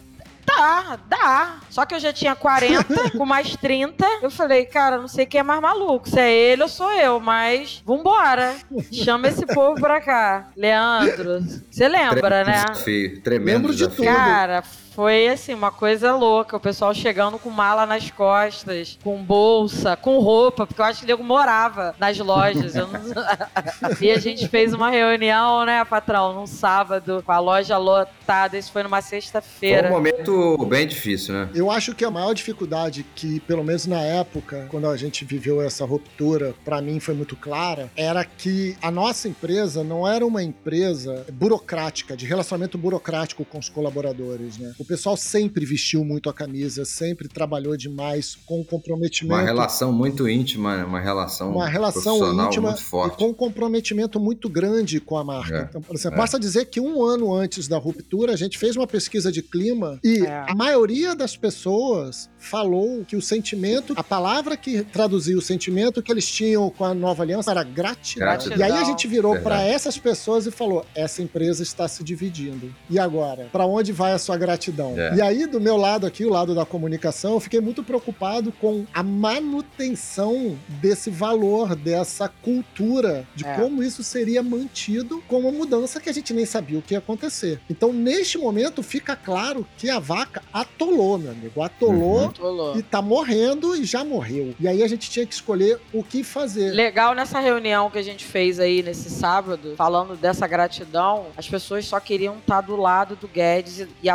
Dá, 0.45 0.99
dá. 1.09 1.57
Só 1.71 1.87
que 1.87 1.95
eu 1.95 2.01
já 2.01 2.13
tinha 2.13 2.35
40, 2.35 3.11
com 3.17 3.25
mais 3.25 3.57
30. 3.57 4.05
Eu 4.23 4.31
falei, 4.31 4.65
cara, 4.65 4.99
não 4.99 5.09
sei 5.09 5.27
quem 5.27 5.41
é 5.41 5.43
mais 5.43 5.61
maluco. 5.61 6.09
Se 6.09 6.19
é 6.21 6.33
ele 6.33 6.63
ou 6.63 6.69
sou 6.69 6.91
eu, 6.93 7.21
mas 7.21 7.83
vambora. 7.87 8.55
Chama 8.93 9.29
esse 9.29 9.47
povo 9.47 9.81
pra 9.81 10.01
cá. 10.01 10.49
Leandro, 10.57 11.41
você 11.71 11.89
lembra, 11.89 12.45
né? 12.45 12.65
Desafio, 12.71 13.23
tremendo 13.23 13.69
Lembro 13.69 13.75
de 13.75 13.89
tudo. 13.89 14.05
Cara, 14.05 14.63
foi 14.95 15.29
assim, 15.29 15.55
uma 15.55 15.71
coisa 15.71 16.15
louca. 16.15 16.57
O 16.57 16.61
pessoal 16.61 16.95
chegando 16.95 17.39
com 17.39 17.51
mala 17.51 17.87
nas 17.87 18.11
costas, 18.11 18.99
com 19.03 19.23
bolsa, 19.23 19.97
com 19.97 20.19
roupa, 20.19 20.67
porque 20.67 20.81
eu 20.81 20.85
acho 20.85 21.01
que 21.01 21.05
o 21.05 21.09
nego 21.09 21.25
morava 21.25 21.95
nas 21.99 22.19
lojas. 22.19 22.75
Não- 22.75 22.89
e 24.01 24.11
a 24.11 24.19
gente 24.19 24.49
fez 24.49 24.73
uma 24.73 24.91
reunião, 24.91 25.65
né, 25.65 25.85
patrão, 25.85 26.33
num 26.35 26.47
sábado, 26.47 27.23
com 27.25 27.33
a 27.33 27.39
loja 27.39 27.77
lotada. 27.79 28.57
Isso 28.59 28.71
foi 28.73 28.83
numa 28.83 29.01
Foi 29.03 29.19
um 29.19 29.21
sexta-feira. 29.21 29.89
momento 29.91 30.57
bem 30.67 30.87
difícil, 30.87 31.35
né? 31.35 31.49
Eu 31.55 31.71
acho 31.71 31.95
que 31.95 32.05
a 32.05 32.11
maior 32.11 32.33
dificuldade 32.35 33.05
que, 33.15 33.41
pelo 33.41 33.65
menos 33.65 33.87
na 33.87 34.01
época, 34.01 34.67
quando 34.71 34.89
a 34.89 34.97
gente 34.97 35.25
viveu 35.25 35.61
essa 35.63 35.85
ruptura, 35.85 36.55
pra 36.65 36.81
mim 36.81 37.01
foi 37.01 37.15
muito 37.15 37.35
clara, 37.37 37.91
era 37.97 38.25
que 38.25 38.77
a 38.83 38.91
nossa 38.91 39.29
empresa 39.29 39.83
não 39.83 40.07
era 40.07 40.25
uma 40.27 40.43
empresa 40.43 41.27
burocrática, 41.33 42.17
de 42.17 42.27
relacionamento 42.27 42.77
burocrático 42.79 43.45
com 43.45 43.59
os 43.59 43.69
colaboradores, 43.69 44.59
né? 44.59 44.73
O 44.83 44.85
pessoal 44.85 45.17
sempre 45.17 45.65
vestiu 45.65 46.05
muito 46.05 46.29
a 46.29 46.35
camisa, 46.35 46.85
sempre 46.85 47.29
trabalhou 47.29 47.77
demais 47.77 48.37
com 48.45 48.65
comprometimento. 48.65 49.41
Uma 49.41 49.45
relação 49.45 49.93
muito 49.93 50.29
íntima, 50.29 50.79
né? 50.79 50.85
uma 50.85 50.99
relação, 50.99 51.53
uma 51.53 51.69
relação 51.69 52.19
profissional 52.19 52.47
íntima 52.49 52.69
muito 52.71 52.81
e 52.81 52.85
forte. 52.85 53.17
com 53.17 53.29
um 53.29 53.33
comprometimento 53.35 54.19
muito 54.19 54.49
grande 54.49 54.99
com 54.99 55.17
a 55.17 55.23
marca. 55.23 55.57
É, 55.57 55.62
Então, 55.62 55.81
por 55.81 55.95
exemplo, 55.95 56.17
é. 56.17 56.19
basta 56.19 56.37
dizer 56.37 56.65
que 56.65 56.81
um 56.81 57.01
ano 57.05 57.33
antes 57.33 57.69
da 57.69 57.79
ruptura, 57.79 58.33
a 58.33 58.37
gente 58.37 58.59
fez 58.59 58.75
uma 58.77 58.87
pesquisa 58.89 59.31
de 59.31 59.41
clima 59.41 60.01
e 60.03 60.27
É. 60.27 60.47
a 60.49 60.55
maioria 60.55 61.15
das 61.15 61.37
pessoas 61.37 62.29
falou 62.37 63.05
que 63.05 63.15
o 63.15 63.23
sentimento, 63.23 63.93
a 63.97 64.03
palavra 64.03 64.57
que 64.57 64.83
traduzia 64.83 65.39
o 65.39 65.43
sentimento 65.43 66.03
que 66.03 66.11
eles 66.11 66.27
tinham 66.29 66.69
com 66.71 66.85
a 66.85 66.93
nova 66.93 67.23
aliança 67.23 67.53
era 67.53 67.62
gratidão. 67.62 68.27
Gratidão. 68.27 68.59
E 68.59 68.62
aí 68.65 68.73
a 68.73 68.83
gente 68.83 69.07
virou 69.07 69.39
para 69.41 69.62
essas 69.62 69.97
pessoas 69.97 70.45
e 70.45 70.51
falou: 70.51 70.85
essa 70.93 71.23
empresa 71.23 71.62
está 71.62 71.87
se 71.87 72.03
dividindo. 72.03 72.75
E 72.91 72.99
agora? 72.99 73.49
Para 73.53 73.65
onde 73.65 73.93
vai 73.93 74.12
a 74.12 74.19
sua 74.19 74.37
gratidão? 74.37 74.72
É. 74.97 75.14
E 75.17 75.21
aí, 75.23 75.47
do 75.47 75.61
meu 75.61 75.76
lado 75.76 76.07
aqui, 76.07 76.25
o 76.25 76.31
lado 76.31 76.55
da 76.55 76.64
comunicação, 76.64 77.35
eu 77.35 77.41
fiquei 77.41 77.61
muito 77.61 77.83
preocupado 77.83 78.52
com 78.61 78.85
a 78.93 79.02
manutenção 79.02 80.57
desse 80.69 81.11
valor, 81.11 81.75
dessa 81.75 82.29
cultura, 82.29 83.26
de 83.35 83.45
É. 83.45 83.55
como 83.55 83.83
isso 83.83 84.02
seria 84.02 84.43
mantido 84.43 85.23
com 85.29 85.41
uma 85.41 85.52
mudança 85.52 86.00
que 86.00 86.09
a 86.09 86.12
gente 86.12 86.33
nem 86.33 86.45
sabia 86.47 86.79
o 86.79 86.83
que 86.83 86.95
ia 86.95 86.99
acontecer. 86.99 87.61
Então, 87.71 87.93
neste 87.93 88.38
momento, 88.38 88.83
fica 88.83 89.14
claro 89.17 89.67
que 89.76 89.88
a 89.91 89.99
vaca 89.99 90.43
atolou, 90.52 91.19
meu 91.19 91.31
amigo. 91.33 91.62
Atolou. 91.62 92.23
Uhum. 92.26 92.33
Rolou. 92.38 92.79
E 92.79 92.83
tá 92.83 93.00
morrendo 93.02 93.76
e 93.76 93.85
já 93.85 94.05
morreu. 94.05 94.55
E 94.59 94.67
aí 94.69 94.83
a 94.83 94.88
gente 94.88 95.11
tinha 95.11 95.26
que 95.26 95.35
escolher 95.35 95.79
o 95.93 96.02
que 96.02 96.23
fazer. 96.25 96.71
Legal 96.73 97.14
nessa 97.14 97.41
reunião 97.41 97.91
que 97.91 97.99
a 97.99 98.02
gente 98.02 98.25
fez 98.25 98.59
aí 98.59 98.83
nesse 98.83 99.11
sábado, 99.11 99.75
falando 99.76 100.17
dessa 100.17 100.47
gratidão, 100.47 101.26
as 101.37 101.49
pessoas 101.49 101.85
só 101.87 101.99
queriam 102.00 102.37
estar 102.38 102.61
do 102.61 102.76
lado 102.76 103.17
do 103.17 103.29
Guedes 103.29 103.81
e, 103.81 103.88
e 104.02 104.09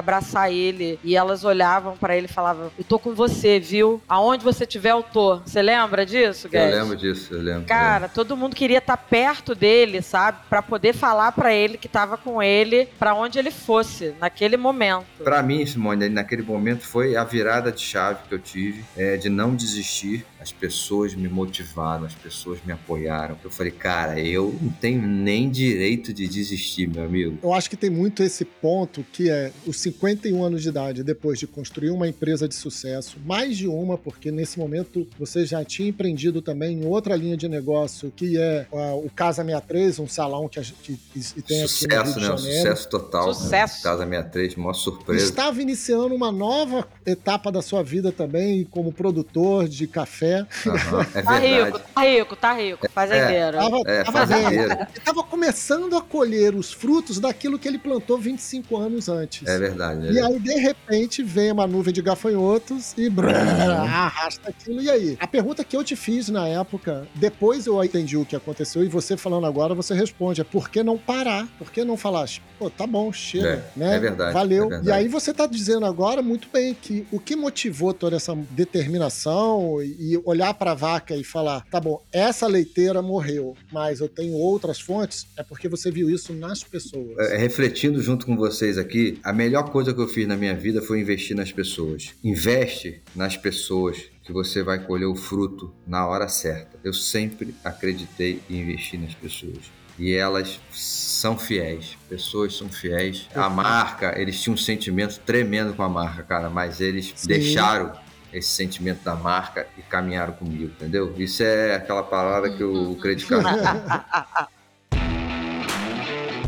abraçar 0.48 0.52
ele. 0.52 1.00
E 1.04 1.16
elas 1.16 1.44
olhavam 1.44 1.96
pra 1.98 2.16
ele 2.16 2.26
e 2.26 2.30
falavam: 2.30 2.72
Eu 2.78 2.84
tô 2.84 2.98
com 2.98 3.14
você, 3.14 3.60
viu? 3.60 4.02
Aonde 4.08 4.44
você 4.44 4.66
tiver, 4.66 4.92
eu 4.92 5.04
tô. 5.04 5.38
Você 5.40 5.62
lembra 5.62 6.06
disso, 6.06 6.48
Eu 6.48 6.52
Guedes? 6.52 6.76
lembro 6.80 6.96
disso, 6.96 7.34
eu 7.34 7.42
lembro. 7.42 7.66
Cara, 7.66 8.08
todo 8.08 8.36
mundo 8.38 8.56
queria 8.56 8.78
estar 8.80 8.98
perto 8.98 9.54
dele, 9.54 10.02
sabe? 10.02 10.40
Pra 10.50 10.62
poder 10.62 10.94
falar 10.94 11.32
pra 11.32 11.54
ele 11.54 11.78
que 11.78 11.88
tava 11.88 12.18
com 12.18 12.42
ele 12.42 12.88
pra 12.98 13.14
onde 13.14 13.38
ele 13.38 13.52
fosse 13.52 14.14
naquele 14.20 14.58
momento. 14.58 15.06
Pra 15.24 15.42
mim, 15.44 15.66
Simone, 15.66 16.10
naquele 16.10 16.42
momento 16.42 16.84
foi 16.86 17.16
a 17.16 17.24
virada 17.24 17.72
de 17.72 17.82
chave 17.82 18.20
que 18.28 18.34
eu 18.34 18.40
tive, 18.40 18.84
é, 18.96 19.18
de 19.18 19.30
não 19.30 19.56
desistir. 19.56 20.26
As 20.40 20.52
pessoas 20.52 21.16
me 21.16 21.28
motivaram, 21.28 22.06
as 22.06 22.14
pessoas 22.14 22.60
me 22.66 22.72
apoiaram. 22.72 23.38
Eu 23.44 23.50
falei, 23.50 23.72
cara, 23.72 24.20
eu 24.20 24.56
não 24.62 24.70
tenho 24.70 25.02
nem 25.02 25.50
direito 25.50 26.14
de 26.14 26.28
desistir, 26.28 26.88
meu 26.88 27.04
amigo. 27.04 27.38
Eu 27.42 27.54
acho 27.54 27.70
que 27.70 27.76
tem 27.76 27.90
muito 27.90 28.24
esse 28.24 28.46
ponto 28.46 29.06
que 29.12 29.30
é 29.30 29.52
os 29.66 29.80
51 29.80 30.44
anos 30.44 30.62
de 30.62 30.70
idade, 30.70 31.04
depois 31.04 31.40
de 31.40 31.48
construir 31.48 31.90
uma 31.90 32.08
empresa 32.08 32.48
de 32.48 32.56
sucesso, 32.56 33.18
mais 33.26 33.58
de 33.58 33.68
uma, 33.68 33.98
porque 33.98 34.32
nesse 34.32 34.60
momento 34.60 35.08
você 35.18 35.46
já 35.46 35.64
tinha 35.64 35.90
empreendido 35.90 36.42
também 36.42 36.82
em 36.82 36.86
outra 36.86 37.16
linha 37.16 37.38
de 37.38 37.48
negócio, 37.48 38.12
que 38.16 38.38
é 38.38 38.68
ah, 38.72 38.96
o 38.96 39.10
Casa 39.10 39.44
63, 39.44 40.00
um 40.00 40.08
salão 40.08 40.48
que, 40.48 40.60
a 40.60 40.64
gente, 40.64 40.76
que 40.84 40.98
que 41.34 41.42
tem 41.42 41.64
aqui 41.64 41.88
no 41.88 41.96
Rio 41.96 42.08
Sucesso, 42.08 42.14
de 42.14 42.20
né? 42.20 42.34
Um 42.34 42.38
Janeiro. 42.38 42.58
Sucesso 42.58 42.90
total. 42.90 43.34
Sucesso. 43.34 43.76
Né? 43.78 43.84
Casa 43.84 44.06
63, 44.06 44.56
maior 44.56 44.74
surpresa. 44.74 45.26
Estava 45.26 45.62
iniciando 45.62 46.14
uma 46.14 46.32
nova 46.32 46.88
etapa 47.06 47.52
da 47.52 47.62
sua 47.62 47.84
vida 47.84 48.12
também, 48.12 48.64
como 48.66 48.92
produtor 48.92 49.68
de 49.68 49.88
café. 49.88 50.27
Aham, 50.36 51.06
É 51.14 51.22
Tá 51.22 51.38
rico, 51.40 51.64
verdade. 51.64 51.84
tá 51.94 52.02
rico, 52.04 52.36
tá 52.36 52.54
rico. 52.54 52.88
Fazendeiro. 52.92 53.58
Tava, 53.58 53.78
É, 53.86 54.04
tava 54.04 54.18
fazendeiro. 54.20 54.70
vendo. 54.70 54.82
Ele 54.82 55.02
tava 55.06 55.24
começando 55.24 55.96
a 55.98 56.02
colher 56.02 56.56
os 56.56 56.72
frutos 56.72 57.20
daquilo 57.20 57.58
que 57.60 57.68
ele 57.68 57.78
plantou 57.78 58.18
25 58.18 58.78
anos 58.78 59.08
antes. 59.10 59.48
É 59.48 59.58
verdade. 59.58 60.12
E 60.12 60.18
é 60.20 60.26
aí, 60.26 60.40
de 60.40 60.54
repente, 60.54 61.24
vem 61.24 61.52
uma 61.52 61.68
nuvem 61.68 61.94
de 61.94 62.02
gafanhotos 62.02 62.94
e 62.98 63.10
brrr, 63.10 63.32
arrasta 63.36 64.50
aquilo. 64.50 64.82
E 64.82 64.90
aí? 64.90 65.18
A 65.20 65.28
pergunta 65.28 65.64
que 65.64 65.76
eu 65.76 65.84
te 65.84 65.96
fiz 65.96 66.30
na 66.30 66.48
época, 66.48 67.08
depois 67.16 67.66
eu 67.68 67.84
entendi 67.84 68.18
o 68.18 68.26
que 68.26 68.36
aconteceu, 68.36 68.84
e 68.84 68.88
você 68.88 69.16
falando 69.18 69.46
agora, 69.46 69.74
você 69.74 69.94
responde: 69.94 70.42
é 70.42 70.44
por 70.44 70.70
que 70.70 70.84
não 70.84 70.98
parar? 70.98 71.48
Por 71.58 71.72
que 71.72 71.84
não 71.84 71.96
falar, 71.98 72.28
pô, 72.60 72.70
tá 72.70 72.86
bom, 72.88 73.12
chega, 73.14 73.48
É, 73.76 73.80
né? 73.80 73.96
é 73.96 74.00
verdade, 74.00 74.34
Valeu. 74.34 74.66
é 74.66 74.70
verdade. 74.70 74.88
E 74.88 74.92
aí 74.92 75.08
você 75.08 75.34
tá 75.34 75.46
dizendo 75.46 75.86
agora 75.86 76.22
muito 76.22 76.48
bem 76.52 76.74
que 76.74 77.06
o 77.12 77.20
que 77.20 77.36
motivou 77.36 77.94
toda 77.94 78.16
essa 78.16 78.36
determinação 78.52 79.82
e 79.82 80.17
olhar 80.26 80.54
pra 80.54 80.74
vaca 80.74 81.16
e 81.16 81.24
falar: 81.24 81.66
tá 81.70 81.80
bom, 81.80 82.02
essa 82.12 82.48
leiteira 82.48 83.02
morreu, 83.02 83.56
mas 83.72 84.00
eu 84.00 84.10
tenho 84.10 84.34
outras 84.34 84.80
fontes, 84.80 85.28
é 85.38 85.44
porque 85.44 85.68
você 85.68 85.92
viu 85.92 86.10
isso 86.10 86.34
nas 86.34 86.64
pessoas. 86.64 87.18
É, 87.18 87.38
refletindo 87.38 88.02
junto 88.02 88.26
com 88.26 88.36
vocês 88.36 88.78
aqui, 88.78 89.20
a 89.24 89.34
melhor 89.34 89.72
coisa 89.72 89.94
que 89.94 90.02
eu 90.02 90.08
fiz 90.08 90.28
na 90.28 90.36
minha 90.36 90.56
vida 90.56 90.82
foi 90.82 91.00
investir 91.00 91.36
nas 91.36 91.52
pessoas. 91.52 92.14
Investe 92.24 93.02
nas 93.16 93.38
pessoas 93.38 94.10
que 94.24 94.34
você 94.34 94.62
vai 94.62 94.78
colher 94.80 95.06
o 95.06 95.16
fruto 95.16 95.74
na 95.86 96.06
hora 96.06 96.28
certa. 96.28 96.78
Eu 96.84 96.94
sempre 96.94 97.56
acreditei 97.64 98.42
em 98.50 98.62
investir 98.62 99.00
nas 99.00 99.14
pessoas. 99.14 99.72
E 99.98 100.14
elas 100.14 100.60
são 100.72 101.38
fiéis. 101.38 101.98
Pessoas 102.08 102.56
são 102.56 102.70
fiéis. 102.70 103.28
A 103.34 103.50
marca, 103.50 104.20
eles 104.20 104.40
tinham 104.42 104.54
um 104.54 104.58
sentimento 104.58 105.20
tremendo 105.26 105.74
com 105.74 105.82
a 105.82 105.90
marca, 105.90 106.24
cara, 106.24 106.50
mas 106.50 106.82
eles 106.82 107.14
Sim. 107.16 107.28
deixaram 107.28 107.94
esse 108.34 108.50
sentimento 108.50 109.04
da 109.04 109.16
marca 109.16 109.68
e 109.78 109.82
caminharam 109.82 110.34
comigo, 110.34 110.66
entendeu? 110.66 111.14
Isso 111.18 111.44
é 111.44 111.76
aquela 111.76 112.04
palavra 112.04 112.50
que 112.50 112.64
o 112.64 112.96
Credicar 112.96 113.42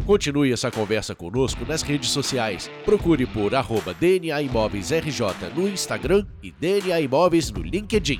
Continue 0.05 0.51
essa 0.51 0.71
conversa 0.71 1.13
conosco 1.13 1.63
nas 1.67 1.83
redes 1.83 2.09
sociais. 2.09 2.67
Procure 2.83 3.27
por 3.27 3.53
arroba 3.53 3.93
DNA 3.93 4.41
Imóveis 4.41 4.89
RJ 4.89 5.51
no 5.55 5.69
Instagram 5.69 6.25
e 6.41 6.51
DNA 6.51 7.01
Imóveis 7.01 7.51
no 7.51 7.61
LinkedIn. 7.61 8.19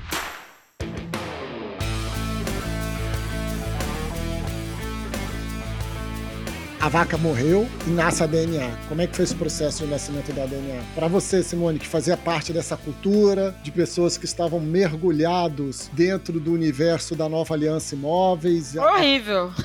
A 6.79 6.87
vaca 6.87 7.17
morreu 7.17 7.67
e 7.85 7.89
nasce 7.89 8.23
a 8.23 8.25
DNA. 8.25 8.71
Como 8.87 9.01
é 9.01 9.07
que 9.07 9.13
foi 9.13 9.25
esse 9.25 9.35
processo 9.35 9.83
de 9.83 9.91
nascimento 9.91 10.31
da 10.31 10.45
DNA? 10.45 10.81
Para 10.95 11.09
você, 11.09 11.43
Simone, 11.43 11.77
que 11.77 11.87
fazia 11.87 12.15
parte 12.15 12.53
dessa 12.53 12.77
cultura, 12.77 13.53
de 13.61 13.69
pessoas 13.69 14.17
que 14.17 14.23
estavam 14.23 14.61
mergulhados 14.61 15.89
dentro 15.91 16.39
do 16.39 16.53
universo 16.53 17.15
da 17.15 17.27
nova 17.27 17.53
Aliança 17.53 17.95
Imóveis. 17.95 18.77
Horrível. 18.77 19.51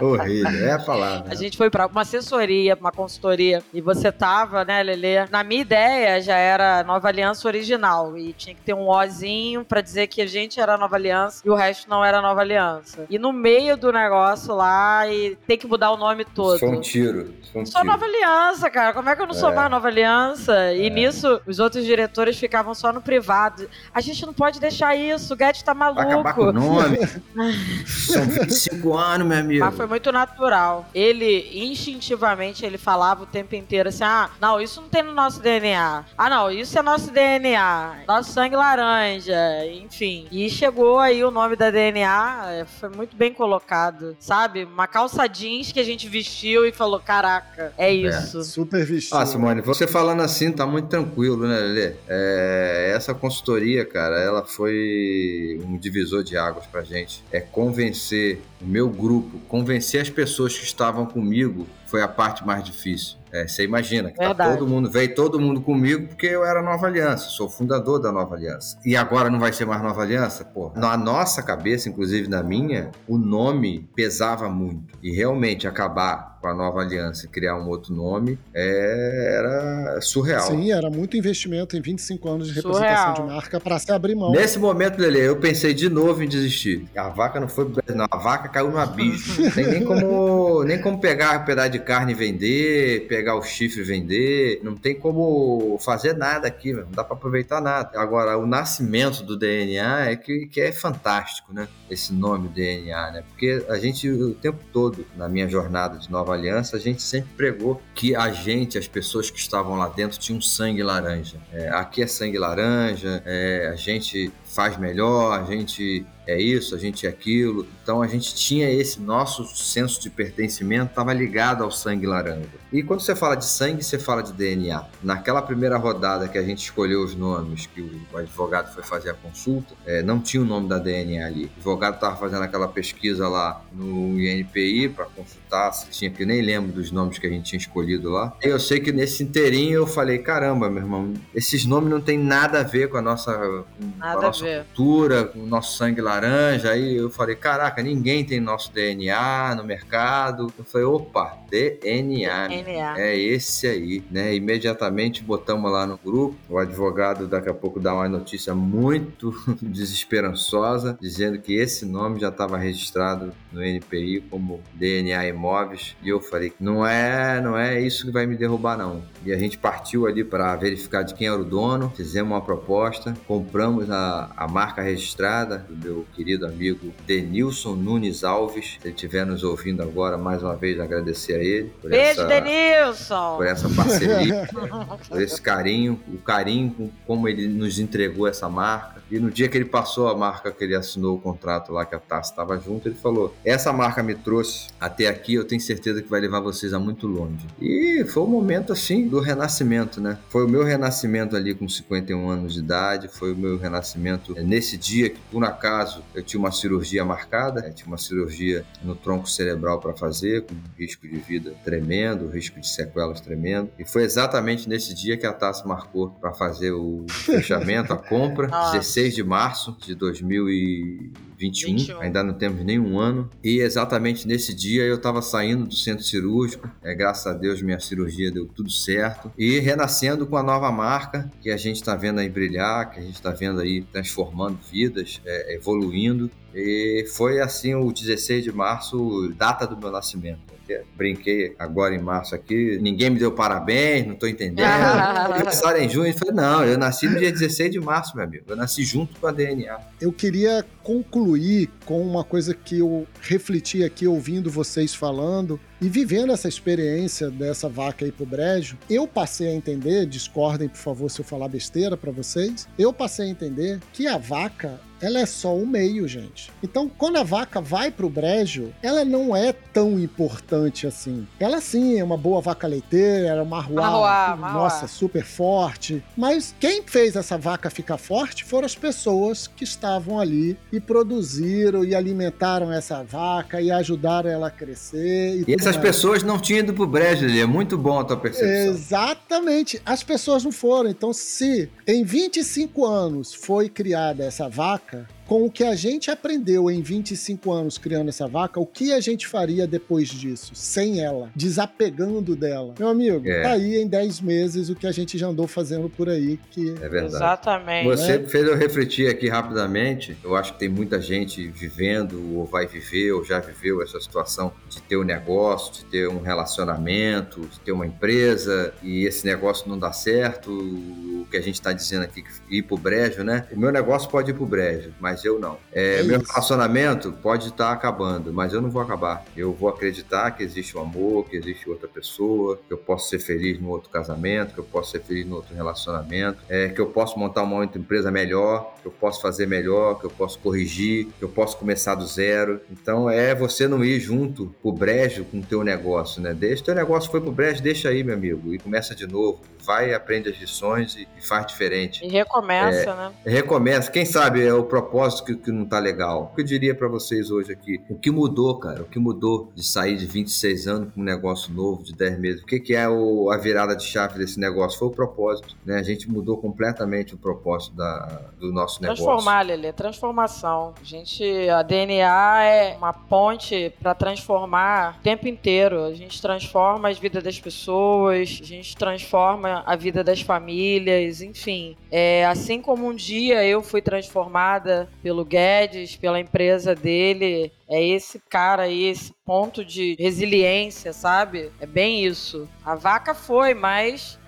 Horrível, 0.00 0.66
é 0.66 0.72
a 0.72 0.78
palavra. 0.78 1.30
A 1.30 1.34
gente 1.34 1.58
foi 1.58 1.68
pra 1.68 1.86
uma 1.86 2.00
assessoria, 2.00 2.74
uma 2.80 2.92
consultoria, 2.92 3.62
e 3.74 3.82
você 3.82 4.10
tava, 4.10 4.64
né, 4.64 4.82
Lelê? 4.82 5.26
Na 5.26 5.44
minha 5.44 5.60
ideia 5.60 6.20
já 6.22 6.36
era 6.36 6.82
Nova 6.82 7.08
Aliança 7.08 7.46
original, 7.46 8.16
e 8.16 8.32
tinha 8.32 8.54
que 8.54 8.62
ter 8.62 8.74
um 8.74 8.88
Ozinho 8.88 9.66
pra 9.66 9.82
dizer 9.82 10.06
que 10.06 10.22
a 10.22 10.26
gente 10.26 10.58
era 10.58 10.78
Nova 10.78 10.96
Aliança 10.96 11.42
e 11.44 11.50
o 11.50 11.54
resto 11.54 11.90
não 11.90 12.02
era 12.02 12.22
Nova 12.22 12.40
Aliança. 12.40 13.04
E 13.10 13.18
no 13.18 13.32
meio 13.32 13.81
do 13.82 13.92
negócio 13.92 14.54
lá 14.54 15.06
e 15.08 15.36
tem 15.46 15.58
que 15.58 15.66
mudar 15.66 15.90
o 15.90 15.96
nome 15.96 16.24
todo. 16.24 16.58
Foi 16.58 16.68
um 16.68 16.80
tiro. 16.80 17.34
Foi 17.52 17.62
um 17.62 17.66
sou 17.66 17.80
tiro. 17.80 17.92
Nova 17.92 18.04
Aliança, 18.04 18.70
cara. 18.70 18.92
Como 18.92 19.08
é 19.08 19.16
que 19.16 19.22
eu 19.22 19.26
não 19.26 19.34
sou 19.34 19.50
é. 19.50 19.54
mais 19.54 19.70
Nova 19.70 19.88
Aliança? 19.88 20.72
E 20.72 20.86
é. 20.86 20.90
nisso, 20.90 21.40
os 21.46 21.58
outros 21.58 21.84
diretores 21.84 22.38
ficavam 22.38 22.74
só 22.74 22.92
no 22.92 23.02
privado. 23.02 23.68
A 23.92 24.00
gente 24.00 24.24
não 24.24 24.32
pode 24.32 24.60
deixar 24.60 24.94
isso, 24.96 25.34
o 25.34 25.36
Guedes 25.36 25.62
tá 25.62 25.74
maluco. 25.74 26.02
Vai 26.02 26.12
acabar 26.12 26.34
com 26.34 26.42
o 26.42 26.52
nome. 26.52 26.98
São 27.86 28.24
25 28.24 28.96
anos, 28.96 29.26
meu 29.26 29.38
amigo. 29.38 29.64
Mas 29.64 29.76
foi 29.76 29.86
muito 29.86 30.12
natural. 30.12 30.86
Ele, 30.94 31.50
instintivamente, 31.52 32.64
ele 32.64 32.78
falava 32.78 33.24
o 33.24 33.26
tempo 33.26 33.54
inteiro 33.54 33.88
assim, 33.88 34.04
ah, 34.04 34.30
não, 34.40 34.60
isso 34.60 34.80
não 34.80 34.88
tem 34.88 35.02
no 35.02 35.12
nosso 35.12 35.40
DNA. 35.40 36.04
Ah, 36.16 36.30
não, 36.30 36.50
isso 36.50 36.78
é 36.78 36.82
nosso 36.82 37.10
DNA. 37.10 38.04
Nosso 38.06 38.32
sangue 38.32 38.56
laranja, 38.56 39.36
enfim. 39.66 40.26
E 40.30 40.48
chegou 40.48 40.98
aí 40.98 41.24
o 41.24 41.30
nome 41.30 41.56
da 41.56 41.70
DNA, 41.70 42.44
é, 42.48 42.64
foi 42.64 42.88
muito 42.88 43.16
bem 43.16 43.32
colocado, 43.32 43.71
sabe? 44.18 44.64
Uma 44.64 44.86
calça 44.86 45.26
jeans 45.26 45.72
que 45.72 45.80
a 45.80 45.84
gente 45.84 46.08
vestiu 46.08 46.66
e 46.66 46.72
falou, 46.72 47.00
caraca, 47.00 47.72
é, 47.78 47.88
é. 47.88 47.94
isso. 47.94 48.40
É. 48.40 48.44
Super 48.44 48.84
vestido. 48.84 49.16
Ah, 49.16 49.26
Simone, 49.26 49.60
você 49.60 49.86
falando 49.86 50.22
assim 50.22 50.52
tá 50.52 50.66
muito 50.66 50.88
tranquilo, 50.88 51.46
né, 51.46 51.58
Lelê? 51.58 51.94
É, 52.08 52.92
essa 52.94 53.14
consultoria, 53.14 53.84
cara, 53.84 54.20
ela 54.20 54.44
foi 54.44 55.60
um 55.64 55.76
divisor 55.76 56.22
de 56.22 56.36
águas 56.36 56.66
pra 56.66 56.82
gente. 56.82 57.24
É 57.32 57.40
convencer 57.40 58.40
o 58.60 58.66
meu 58.66 58.88
grupo, 58.88 59.38
convencer 59.48 60.00
as 60.00 60.10
pessoas 60.10 60.56
que 60.56 60.64
estavam 60.64 61.06
comigo 61.06 61.66
foi 61.86 62.02
a 62.02 62.08
parte 62.08 62.44
mais 62.46 62.64
difícil. 62.64 63.21
É, 63.32 63.48
você 63.48 63.64
imagina 63.64 64.10
que 64.10 64.18
tá 64.18 64.34
todo 64.34 64.66
mundo, 64.66 64.90
veio 64.90 65.14
todo 65.14 65.40
mundo 65.40 65.62
comigo 65.62 66.08
porque 66.08 66.26
eu 66.26 66.44
era 66.44 66.60
Nova 66.60 66.86
Aliança, 66.86 67.30
sou 67.30 67.48
fundador 67.48 67.98
da 67.98 68.12
Nova 68.12 68.34
Aliança. 68.34 68.78
E 68.84 68.94
agora 68.94 69.30
não 69.30 69.40
vai 69.40 69.52
ser 69.52 69.64
mais 69.64 69.82
Nova 69.82 70.02
Aliança? 70.02 70.44
Pô, 70.44 70.70
na 70.76 70.96
nossa 70.96 71.42
cabeça, 71.42 71.88
inclusive 71.88 72.28
na 72.28 72.42
minha, 72.42 72.90
o 73.08 73.16
nome 73.16 73.88
pesava 73.94 74.50
muito. 74.50 74.98
E 75.02 75.10
realmente 75.10 75.66
acabar 75.66 76.31
com 76.42 76.48
a 76.48 76.54
nova 76.54 76.80
aliança 76.80 77.24
e 77.24 77.28
criar 77.28 77.56
um 77.56 77.68
outro 77.68 77.94
nome 77.94 78.36
é, 78.52 79.36
era 79.38 80.00
surreal. 80.00 80.42
Sim, 80.42 80.72
era 80.72 80.90
muito 80.90 81.16
investimento 81.16 81.76
em 81.76 81.80
25 81.80 82.28
anos 82.28 82.48
de 82.48 82.54
representação 82.54 83.14
surreal. 83.14 83.28
de 83.28 83.34
marca 83.34 83.60
para 83.60 83.78
se 83.78 83.92
abrir 83.92 84.16
mão. 84.16 84.32
Nesse 84.32 84.58
momento, 84.58 85.00
Lele, 85.00 85.20
eu 85.20 85.36
pensei 85.36 85.72
de 85.72 85.88
novo 85.88 86.22
em 86.22 86.28
desistir. 86.28 86.84
A 86.96 87.08
vaca 87.08 87.38
não 87.38 87.46
foi. 87.46 87.70
Não, 87.94 88.06
a 88.10 88.16
vaca 88.16 88.48
caiu 88.48 88.72
no 88.72 88.78
abismo. 88.78 89.44
Não 89.44 89.50
tem 89.52 89.66
nem 89.68 89.84
como, 89.84 90.64
nem 90.64 90.80
como 90.80 91.00
pegar 91.00 91.40
um 91.40 91.44
pedaço 91.44 91.70
de 91.70 91.78
carne 91.78 92.10
e 92.12 92.14
vender, 92.14 93.06
pegar 93.06 93.36
o 93.36 93.42
chifre 93.42 93.80
e 93.80 93.84
vender. 93.84 94.60
Não 94.64 94.74
tem 94.74 94.96
como 94.98 95.78
fazer 95.80 96.16
nada 96.16 96.48
aqui, 96.48 96.72
não 96.72 96.90
dá 96.90 97.04
para 97.04 97.14
aproveitar 97.14 97.60
nada. 97.60 97.90
Agora, 97.94 98.36
o 98.36 98.46
nascimento 98.46 99.22
do 99.22 99.38
DNA 99.38 100.10
é 100.10 100.16
que, 100.16 100.46
que 100.46 100.60
é 100.60 100.72
fantástico, 100.72 101.52
né? 101.54 101.68
Esse 101.88 102.12
nome 102.12 102.48
DNA, 102.48 103.12
né? 103.12 103.24
Porque 103.28 103.64
a 103.68 103.78
gente, 103.78 104.10
o 104.10 104.34
tempo 104.34 104.58
todo, 104.72 105.06
na 105.16 105.28
minha 105.28 105.48
jornada 105.48 105.98
de 105.98 106.10
nova 106.10 106.31
Aliança, 106.32 106.76
a 106.76 106.80
gente 106.80 107.02
sempre 107.02 107.30
pregou 107.36 107.80
que 107.94 108.14
a 108.14 108.30
gente, 108.32 108.78
as 108.78 108.88
pessoas 108.88 109.30
que 109.30 109.38
estavam 109.38 109.76
lá 109.76 109.88
dentro, 109.88 110.18
tinham 110.18 110.40
sangue 110.40 110.82
laranja. 110.82 111.38
É, 111.52 111.68
aqui 111.68 112.02
é 112.02 112.06
sangue 112.06 112.38
laranja, 112.38 113.22
é, 113.24 113.70
a 113.72 113.76
gente 113.76 114.32
faz 114.54 114.76
melhor, 114.76 115.40
a 115.40 115.44
gente 115.44 116.06
é 116.26 116.40
isso, 116.40 116.74
a 116.74 116.78
gente 116.78 117.06
é 117.06 117.10
aquilo. 117.10 117.66
Então 117.82 118.02
a 118.02 118.06
gente 118.06 118.34
tinha 118.34 118.70
esse 118.70 119.00
nosso 119.00 119.44
senso 119.56 120.00
de 120.00 120.08
pertencimento 120.10 120.90
estava 120.90 121.12
ligado 121.12 121.64
ao 121.64 121.70
sangue 121.70 122.06
laranja. 122.06 122.62
E 122.72 122.82
quando 122.82 123.00
você 123.00 123.14
fala 123.14 123.34
de 123.34 123.44
sangue, 123.44 123.82
você 123.82 123.98
fala 123.98 124.22
de 124.22 124.32
DNA. 124.32 124.84
Naquela 125.02 125.42
primeira 125.42 125.76
rodada 125.76 126.28
que 126.28 126.38
a 126.38 126.42
gente 126.42 126.62
escolheu 126.62 127.02
os 127.02 127.14
nomes, 127.14 127.66
que 127.66 127.80
o 127.80 128.16
advogado 128.16 128.72
foi 128.72 128.82
fazer 128.82 129.10
a 129.10 129.14
consulta, 129.14 129.74
é, 129.84 130.02
não 130.02 130.20
tinha 130.20 130.42
o 130.42 130.46
nome 130.46 130.68
da 130.68 130.78
DNA 130.78 131.26
ali. 131.26 131.44
O 131.44 131.50
advogado 131.56 131.96
estava 131.96 132.16
fazendo 132.16 132.42
aquela 132.42 132.68
pesquisa 132.68 133.28
lá 133.28 133.62
no 133.72 134.18
INPI 134.18 134.88
para 134.88 135.04
consultar 135.06 135.72
se 135.72 135.90
tinha, 135.90 136.10
que 136.10 136.22
eu 136.22 136.26
nem 136.26 136.40
lembro 136.40 136.72
dos 136.72 136.90
nomes 136.90 137.18
que 137.18 137.26
a 137.26 137.30
gente 137.30 137.44
tinha 137.44 137.58
escolhido 137.58 138.08
lá. 138.08 138.34
E 138.42 138.48
eu 138.48 138.58
sei 138.58 138.80
que 138.80 138.90
nesse 138.90 139.22
inteirinho 139.22 139.74
eu 139.74 139.86
falei, 139.86 140.18
caramba, 140.18 140.70
meu 140.70 140.82
irmão, 140.82 141.12
esses 141.34 141.66
nomes 141.66 141.90
não 141.90 142.00
tem 142.00 142.16
nada 142.16 142.60
a 142.60 142.62
ver 142.62 142.88
com 142.88 142.96
a 142.96 143.02
nossa, 143.02 143.34
com 143.34 143.92
a 144.00 144.14
nossa 144.14 144.41
cultura, 144.42 145.24
com 145.24 145.40
o 145.40 145.46
nosso 145.46 145.76
sangue 145.76 146.00
laranja 146.00 146.12
laranja. 146.22 146.70
Aí 146.70 146.96
eu 146.96 147.10
falei, 147.10 147.36
caraca, 147.36 147.82
ninguém 147.82 148.24
tem 148.24 148.40
nosso 148.40 148.72
DNA 148.72 149.54
no 149.56 149.64
mercado. 149.64 150.52
Eu 150.56 150.64
falei, 150.64 150.86
opa, 150.86 151.36
DNA. 151.50 152.48
DNA. 152.48 153.00
É 153.00 153.16
esse 153.16 153.66
aí, 153.66 154.02
né? 154.10 154.34
Imediatamente 154.34 155.22
botamos 155.22 155.70
lá 155.70 155.86
no 155.86 155.98
grupo. 156.02 156.36
O 156.48 156.58
advogado 156.58 157.26
daqui 157.26 157.48
a 157.48 157.54
pouco 157.54 157.80
dá 157.80 157.94
uma 157.94 158.08
notícia 158.08 158.54
muito 158.54 159.34
desesperançosa, 159.60 160.96
dizendo 161.00 161.38
que 161.38 161.54
esse 161.54 161.84
nome 161.84 162.20
já 162.20 162.28
estava 162.28 162.56
registrado 162.56 163.32
no 163.52 163.62
NPI 163.62 164.22
como 164.30 164.60
DNA 164.74 165.26
Imóveis. 165.28 165.96
E 166.02 166.08
eu 166.08 166.20
falei, 166.20 166.52
não 166.58 166.86
é, 166.86 167.40
não 167.40 167.56
é 167.56 167.80
isso 167.80 168.06
que 168.06 168.12
vai 168.12 168.26
me 168.26 168.36
derrubar 168.36 168.76
não. 168.76 169.02
E 169.24 169.32
a 169.32 169.38
gente 169.38 169.58
partiu 169.58 170.06
ali 170.06 170.24
para 170.24 170.54
verificar 170.56 171.02
de 171.02 171.14
quem 171.14 171.26
era 171.26 171.40
o 171.40 171.44
dono, 171.44 171.92
fizemos 171.94 172.32
uma 172.32 172.40
proposta, 172.40 173.14
compramos 173.26 173.90
a, 173.90 174.30
a 174.36 174.48
marca 174.48 174.82
registrada 174.82 175.64
do 175.68 175.76
meu 175.76 176.06
querido 176.14 176.46
amigo 176.46 176.92
Denilson 177.06 177.74
Nunes 177.74 178.24
Alves. 178.24 178.78
Se 178.80 178.88
ele 178.88 178.94
estiver 178.94 179.24
nos 179.24 179.42
ouvindo 179.42 179.82
agora, 179.82 180.16
mais 180.16 180.42
uma 180.42 180.56
vez 180.56 180.78
agradecer 180.78 181.34
a 181.34 181.42
ele. 181.42 181.72
Por 181.80 181.90
Beijo, 181.90 182.20
essa, 182.20 182.24
Denilson! 182.24 183.36
Por 183.36 183.46
essa 183.46 183.68
parceria, 183.68 184.48
por 185.08 185.22
esse 185.22 185.40
carinho, 185.40 186.00
o 186.08 186.18
carinho 186.18 186.92
como 187.06 187.28
ele 187.28 187.48
nos 187.48 187.78
entregou 187.78 188.26
essa 188.26 188.48
marca. 188.48 189.02
E 189.10 189.18
no 189.18 189.30
dia 189.30 189.48
que 189.48 189.58
ele 189.58 189.66
passou 189.66 190.08
a 190.08 190.16
marca, 190.16 190.50
que 190.50 190.64
ele 190.64 190.74
assinou 190.74 191.16
o 191.16 191.20
contrato 191.20 191.70
lá, 191.72 191.84
que 191.84 191.94
a 191.94 191.98
Tassi 191.98 192.30
estava 192.30 192.58
junto, 192.58 192.88
ele 192.88 192.94
falou: 192.94 193.34
Essa 193.44 193.72
marca 193.72 194.02
me 194.02 194.14
trouxe 194.14 194.68
até 194.80 195.06
aqui, 195.06 195.34
eu 195.34 195.44
tenho 195.44 195.60
certeza 195.60 196.00
que 196.00 196.08
vai 196.08 196.20
levar 196.20 196.40
vocês 196.40 196.72
a 196.72 196.78
muito 196.78 197.06
longe. 197.06 197.46
E 197.60 198.04
foi 198.08 198.22
um 198.22 198.26
momento 198.26 198.72
assim 198.72 199.06
do 199.06 199.20
renascimento, 199.20 200.00
né? 200.00 200.18
Foi 200.30 200.44
o 200.44 200.48
meu 200.48 200.64
renascimento 200.64 201.36
ali 201.36 201.54
com 201.54 201.68
51 201.68 202.28
anos 202.30 202.54
de 202.54 202.60
idade, 202.60 203.08
foi 203.08 203.32
o 203.32 203.36
meu 203.36 203.58
renascimento 203.58 204.21
nesse 204.42 204.76
dia 204.76 205.10
que, 205.10 205.18
por 205.30 205.44
acaso, 205.44 206.02
eu 206.14 206.22
tinha 206.22 206.40
uma 206.40 206.50
cirurgia 206.50 207.04
marcada, 207.04 207.60
né? 207.60 207.70
tinha 207.70 207.86
uma 207.86 207.98
cirurgia 207.98 208.64
no 208.82 208.94
tronco 208.94 209.28
cerebral 209.28 209.78
para 209.78 209.92
fazer, 209.94 210.42
com 210.42 210.54
risco 210.78 211.06
de 211.06 211.16
vida 211.16 211.54
tremendo, 211.64 212.28
risco 212.28 212.58
de 212.60 212.68
sequelas 212.68 213.20
tremendo. 213.20 213.70
E 213.78 213.84
foi 213.84 214.04
exatamente 214.04 214.68
nesse 214.68 214.94
dia 214.94 215.16
que 215.16 215.26
a 215.26 215.32
Tassi 215.32 215.66
marcou 215.66 216.10
para 216.10 216.32
fazer 216.32 216.72
o 216.72 217.04
fechamento, 217.08 217.92
a 217.92 217.96
compra, 217.96 218.48
16 218.72 219.02
6 219.02 219.14
de 219.16 219.24
março 219.24 219.76
de 219.80 219.94
2021, 219.94 221.31
21. 221.42 222.00
ainda 222.00 222.22
não 222.22 222.34
temos 222.34 222.64
nenhum 222.64 222.98
ano. 222.98 223.28
E 223.42 223.60
exatamente 223.60 224.26
nesse 224.26 224.54
dia 224.54 224.84
eu 224.84 224.96
estava 224.96 225.20
saindo 225.20 225.66
do 225.66 225.74
centro 225.74 226.04
cirúrgico. 226.04 226.70
É, 226.82 226.94
graças 226.94 227.26
a 227.26 227.32
Deus 227.32 227.60
minha 227.60 227.80
cirurgia 227.80 228.30
deu 228.30 228.46
tudo 228.46 228.70
certo. 228.70 229.32
E 229.36 229.58
renascendo 229.58 230.26
com 230.26 230.36
a 230.36 230.42
nova 230.42 230.70
marca 230.70 231.30
que 231.40 231.50
a 231.50 231.56
gente 231.56 231.76
está 231.76 231.96
vendo 231.96 232.20
aí 232.20 232.28
brilhar, 232.28 232.90
que 232.90 233.00
a 233.00 233.02
gente 233.02 233.14
está 233.14 233.30
vendo 233.30 233.60
aí 233.60 233.82
transformando 233.82 234.58
vidas, 234.70 235.20
é, 235.24 235.54
evoluindo. 235.54 236.30
E 236.54 237.06
foi 237.14 237.40
assim 237.40 237.74
o 237.74 237.90
16 237.90 238.44
de 238.44 238.52
março, 238.52 239.32
data 239.36 239.66
do 239.66 239.76
meu 239.76 239.90
nascimento 239.90 240.51
brinquei 240.96 241.54
agora 241.58 241.94
em 241.94 242.00
março 242.00 242.34
aqui, 242.34 242.78
ninguém 242.80 243.10
me 243.10 243.18
deu 243.18 243.32
parabéns, 243.32 244.06
não 244.06 244.14
tô 244.14 244.26
entendendo. 244.26 244.64
Aniversário 244.66 245.82
em 245.82 245.88
junho, 245.88 246.08
eu 246.08 246.14
falei, 246.14 246.34
não, 246.34 246.64
eu 246.64 246.78
nasci 246.78 247.06
no 247.08 247.18
dia 247.18 247.30
16 247.30 247.70
de 247.72 247.80
março, 247.80 248.16
meu 248.16 248.24
amigo. 248.24 248.44
Eu 248.48 248.56
nasci 248.56 248.84
junto 248.84 249.18
com 249.18 249.26
a 249.26 249.32
DNA. 249.32 249.78
Eu 250.00 250.12
queria 250.12 250.64
concluir 250.82 251.70
com 251.84 252.00
uma 252.02 252.24
coisa 252.24 252.54
que 252.54 252.78
eu 252.78 253.06
refleti 253.20 253.84
aqui 253.84 254.06
ouvindo 254.06 254.50
vocês 254.50 254.94
falando 254.94 255.60
e 255.82 255.88
vivendo 255.88 256.32
essa 256.32 256.48
experiência 256.48 257.28
dessa 257.28 257.68
vaca 257.68 258.04
aí 258.04 258.12
pro 258.12 258.24
brejo. 258.24 258.78
Eu 258.88 259.08
passei 259.08 259.48
a 259.48 259.52
entender, 259.52 260.06
discordem 260.06 260.68
por 260.68 260.78
favor 260.78 261.10
se 261.10 261.20
eu 261.20 261.24
falar 261.24 261.48
besteira 261.48 261.96
para 261.96 262.12
vocês, 262.12 262.68
eu 262.78 262.92
passei 262.92 263.26
a 263.26 263.28
entender 263.28 263.80
que 263.92 264.06
a 264.06 264.16
vaca 264.16 264.80
ela 265.02 265.18
é 265.18 265.26
só 265.26 265.54
o 265.56 265.66
meio, 265.66 266.06
gente. 266.06 266.52
Então, 266.62 266.88
quando 266.88 267.16
a 267.16 267.24
vaca 267.24 267.60
vai 267.60 267.90
pro 267.90 268.08
brejo, 268.08 268.72
ela 268.80 269.04
não 269.04 269.34
é 269.34 269.52
tão 269.52 269.98
importante 269.98 270.86
assim. 270.86 271.26
Ela 271.40 271.60
sim 271.60 271.98
é 271.98 272.04
uma 272.04 272.16
boa 272.16 272.40
vaca 272.40 272.68
leiteira, 272.68 273.26
era 273.26 273.42
uma 273.42 273.58
arruá, 273.58 274.36
nossa, 274.36 274.86
super 274.86 275.24
forte. 275.24 276.02
Mas 276.16 276.54
quem 276.60 276.84
fez 276.86 277.16
essa 277.16 277.36
vaca 277.36 277.68
ficar 277.68 277.98
forte 277.98 278.44
foram 278.44 278.64
as 278.64 278.76
pessoas 278.76 279.48
que 279.48 279.64
estavam 279.64 280.20
ali 280.20 280.56
e 280.72 280.78
produziram 280.78 281.84
e 281.84 281.96
alimentaram 281.96 282.72
essa 282.72 283.02
vaca 283.02 283.60
e 283.60 283.72
ajudaram 283.72 284.30
ela 284.30 284.46
a 284.46 284.50
crescer. 284.50 285.38
E, 285.38 285.44
e 285.48 285.56
essas 285.72 285.76
pessoas 285.76 286.22
não 286.22 286.38
tinham 286.38 286.60
ido 286.60 286.74
pro 286.74 286.86
brejo, 286.86 287.26
é 287.26 287.46
muito 287.46 287.78
bom 287.78 287.98
a 287.98 288.04
tua 288.04 288.16
percepção. 288.16 288.72
Exatamente. 288.72 289.80
As 289.84 290.02
pessoas 290.02 290.44
não 290.44 290.52
foram. 290.52 290.90
Então, 290.90 291.12
se 291.12 291.70
em 291.86 292.04
25 292.04 292.84
anos 292.84 293.34
foi 293.34 293.68
criada 293.68 294.24
essa 294.24 294.48
vaca, 294.48 295.08
com 295.32 295.46
o 295.46 295.50
que 295.50 295.64
a 295.64 295.74
gente 295.74 296.10
aprendeu 296.10 296.70
em 296.70 296.82
25 296.82 297.50
anos 297.50 297.78
criando 297.78 298.10
essa 298.10 298.28
vaca, 298.28 298.60
o 298.60 298.66
que 298.66 298.92
a 298.92 299.00
gente 299.00 299.26
faria 299.26 299.66
depois 299.66 300.08
disso, 300.08 300.54
sem 300.54 301.00
ela, 301.00 301.30
desapegando 301.34 302.36
dela? 302.36 302.74
Meu 302.78 302.88
amigo, 302.88 303.26
é. 303.26 303.40
tá 303.40 303.52
aí 303.52 303.76
em 303.80 303.86
10 303.86 304.20
meses 304.20 304.68
o 304.68 304.74
que 304.74 304.86
a 304.86 304.92
gente 304.92 305.16
já 305.16 305.28
andou 305.28 305.46
fazendo 305.46 305.88
por 305.88 306.08
aí. 306.10 306.38
Que... 306.50 306.72
É 306.72 306.88
verdade. 306.88 307.14
Exatamente. 307.14 307.86
Você 307.86 308.18
né? 308.18 308.28
fez 308.28 308.46
eu 308.46 308.54
refletir 308.56 309.08
aqui 309.08 309.26
rapidamente. 309.26 310.16
Eu 310.22 310.36
acho 310.36 310.52
que 310.52 310.58
tem 310.58 310.68
muita 310.68 311.00
gente 311.00 311.48
vivendo, 311.48 312.36
ou 312.36 312.44
vai 312.44 312.66
viver, 312.66 313.12
ou 313.12 313.24
já 313.24 313.40
viveu 313.40 313.82
essa 313.82 313.98
situação 314.00 314.52
de 314.68 314.82
ter 314.82 314.98
um 314.98 315.04
negócio, 315.04 315.72
de 315.72 315.84
ter 315.86 316.08
um 316.08 316.20
relacionamento, 316.20 317.40
de 317.40 317.58
ter 317.60 317.72
uma 317.72 317.86
empresa, 317.86 318.74
e 318.82 319.06
esse 319.06 319.24
negócio 319.24 319.66
não 319.66 319.78
dá 319.78 319.92
certo. 319.92 320.50
O 320.50 321.26
que 321.30 321.38
a 321.38 321.40
gente 321.40 321.54
está 321.54 321.71
dizendo 321.72 322.04
aqui, 322.04 322.24
ir 322.50 322.62
pro 322.62 322.76
brejo, 322.76 323.22
né? 323.22 323.46
O 323.52 323.58
meu 323.58 323.70
negócio 323.70 324.08
pode 324.08 324.30
ir 324.30 324.34
pro 324.34 324.46
brejo, 324.46 324.92
mas 325.00 325.24
eu 325.24 325.38
não. 325.38 325.58
É, 325.72 326.00
é 326.00 326.02
meu 326.02 326.20
relacionamento 326.20 327.12
pode 327.12 327.48
estar 327.48 327.68
tá 327.68 327.72
acabando, 327.72 328.32
mas 328.32 328.52
eu 328.52 328.60
não 328.60 328.70
vou 328.70 328.82
acabar. 328.82 329.24
Eu 329.36 329.52
vou 329.52 329.68
acreditar 329.68 330.30
que 330.32 330.42
existe 330.42 330.76
o 330.76 330.80
um 330.80 330.82
amor, 330.82 331.28
que 331.28 331.36
existe 331.36 331.68
outra 331.68 331.88
pessoa, 331.88 332.58
que 332.66 332.72
eu 332.72 332.78
posso 332.78 333.08
ser 333.08 333.18
feliz 333.18 333.60
no 333.60 333.68
outro 333.68 333.90
casamento, 333.90 334.54
que 334.54 334.60
eu 334.60 334.64
posso 334.64 334.90
ser 334.90 335.00
feliz 335.00 335.26
no 335.26 335.36
outro 335.36 335.54
relacionamento, 335.54 336.38
é, 336.48 336.68
que 336.68 336.80
eu 336.80 336.86
posso 336.86 337.18
montar 337.18 337.42
uma 337.42 337.56
outra 337.56 337.78
empresa 337.78 338.10
melhor, 338.10 338.74
que 338.80 338.86
eu 338.86 338.92
posso 338.92 339.20
fazer 339.20 339.46
melhor, 339.46 339.98
que 339.98 340.06
eu 340.06 340.10
posso 340.10 340.38
corrigir, 340.38 341.08
que 341.18 341.24
eu 341.24 341.28
posso 341.28 341.56
começar 341.56 341.94
do 341.94 342.06
zero. 342.06 342.60
Então 342.70 343.08
é 343.08 343.34
você 343.34 343.68
não 343.68 343.84
ir 343.84 344.00
junto 344.00 344.54
pro 344.62 344.72
brejo 344.72 345.24
com 345.24 345.38
o 345.38 345.42
teu 345.42 345.62
negócio, 345.62 346.20
né? 346.20 346.34
Deixa 346.34 346.64
teu 346.64 346.74
negócio 346.74 347.10
foi 347.10 347.20
pro 347.20 347.32
brejo, 347.32 347.62
deixa 347.62 347.88
aí, 347.88 348.02
meu 348.04 348.14
amigo, 348.14 348.54
e 348.54 348.58
começa 348.58 348.94
de 348.94 349.06
novo. 349.06 349.40
Vai, 349.64 349.94
aprende 349.94 350.28
as 350.28 350.36
lições 350.38 350.96
e, 350.96 351.08
e 351.18 351.26
faz 351.26 351.46
diferente. 351.62 352.04
E 352.04 352.08
recomeça, 352.08 352.90
é, 352.90 352.96
né? 352.96 353.12
Recomeça. 353.24 353.90
Quem 353.90 354.04
sabe 354.04 354.44
é 354.44 354.52
o 354.52 354.64
propósito 354.64 355.24
que, 355.24 355.36
que 355.36 355.52
não 355.52 355.64
tá 355.64 355.78
legal. 355.78 356.30
O 356.32 356.34
que 356.34 356.42
eu 356.42 356.44
diria 356.44 356.74
para 356.74 356.88
vocês 356.88 357.30
hoje 357.30 357.52
aqui? 357.52 357.80
O 357.88 357.96
que 357.96 358.10
mudou, 358.10 358.58
cara? 358.58 358.82
O 358.82 358.84
que 358.84 358.98
mudou 358.98 359.50
de 359.54 359.62
sair 359.62 359.96
de 359.96 360.06
26 360.06 360.66
anos 360.66 360.92
com 360.94 361.00
um 361.00 361.04
negócio 361.04 361.52
novo 361.52 361.82
de 361.82 361.94
10 361.94 362.18
meses? 362.18 362.42
O 362.42 362.46
que, 362.46 362.58
que 362.58 362.74
é 362.74 362.88
o, 362.88 363.30
a 363.30 363.36
virada 363.36 363.76
de 363.76 363.84
chave 363.84 364.18
desse 364.18 364.38
negócio? 364.38 364.78
Foi 364.78 364.88
o 364.88 364.90
propósito, 364.92 365.56
né? 365.64 365.78
A 365.78 365.82
gente 365.82 366.10
mudou 366.10 366.36
completamente 366.38 367.14
o 367.14 367.18
propósito 367.18 367.76
da, 367.76 368.22
do 368.38 368.52
nosso 368.52 368.82
negócio. 368.82 369.04
Transformar, 369.04 369.42
Lelê, 369.42 369.72
transformação. 369.72 370.74
A 370.80 370.84
gente, 370.84 371.24
a 371.48 371.62
DNA 371.62 372.44
é 372.44 372.76
uma 372.76 372.92
ponte 372.92 373.72
para 373.80 373.94
transformar 373.94 374.96
o 374.98 375.02
tempo 375.02 375.28
inteiro. 375.28 375.84
A 375.84 375.94
gente 375.94 376.20
transforma 376.20 376.88
as 376.88 376.98
vidas 376.98 377.22
das 377.22 377.38
pessoas, 377.38 378.40
a 378.42 378.44
gente 378.44 378.76
transforma 378.76 379.62
a 379.66 379.76
vida 379.76 380.02
das 380.02 380.20
famílias, 380.20 381.20
enfim. 381.22 381.51
É, 381.90 382.24
assim 382.26 382.60
como 382.60 382.86
um 382.86 382.94
dia 382.94 383.44
eu 383.44 383.62
fui 383.62 383.82
transformada 383.82 384.88
pelo 385.02 385.24
Guedes, 385.24 385.96
pela 385.96 386.20
empresa 386.20 386.74
dele, 386.74 387.52
é 387.68 387.82
esse 387.82 388.20
cara 388.28 388.64
aí, 388.64 388.84
esse 388.84 389.12
ponto 389.24 389.64
de 389.64 389.96
resiliência, 389.98 390.92
sabe? 390.92 391.50
É 391.60 391.66
bem 391.66 392.04
isso. 392.04 392.48
A 392.64 392.74
vaca 392.74 393.14
foi, 393.14 393.54
mas 393.54 394.18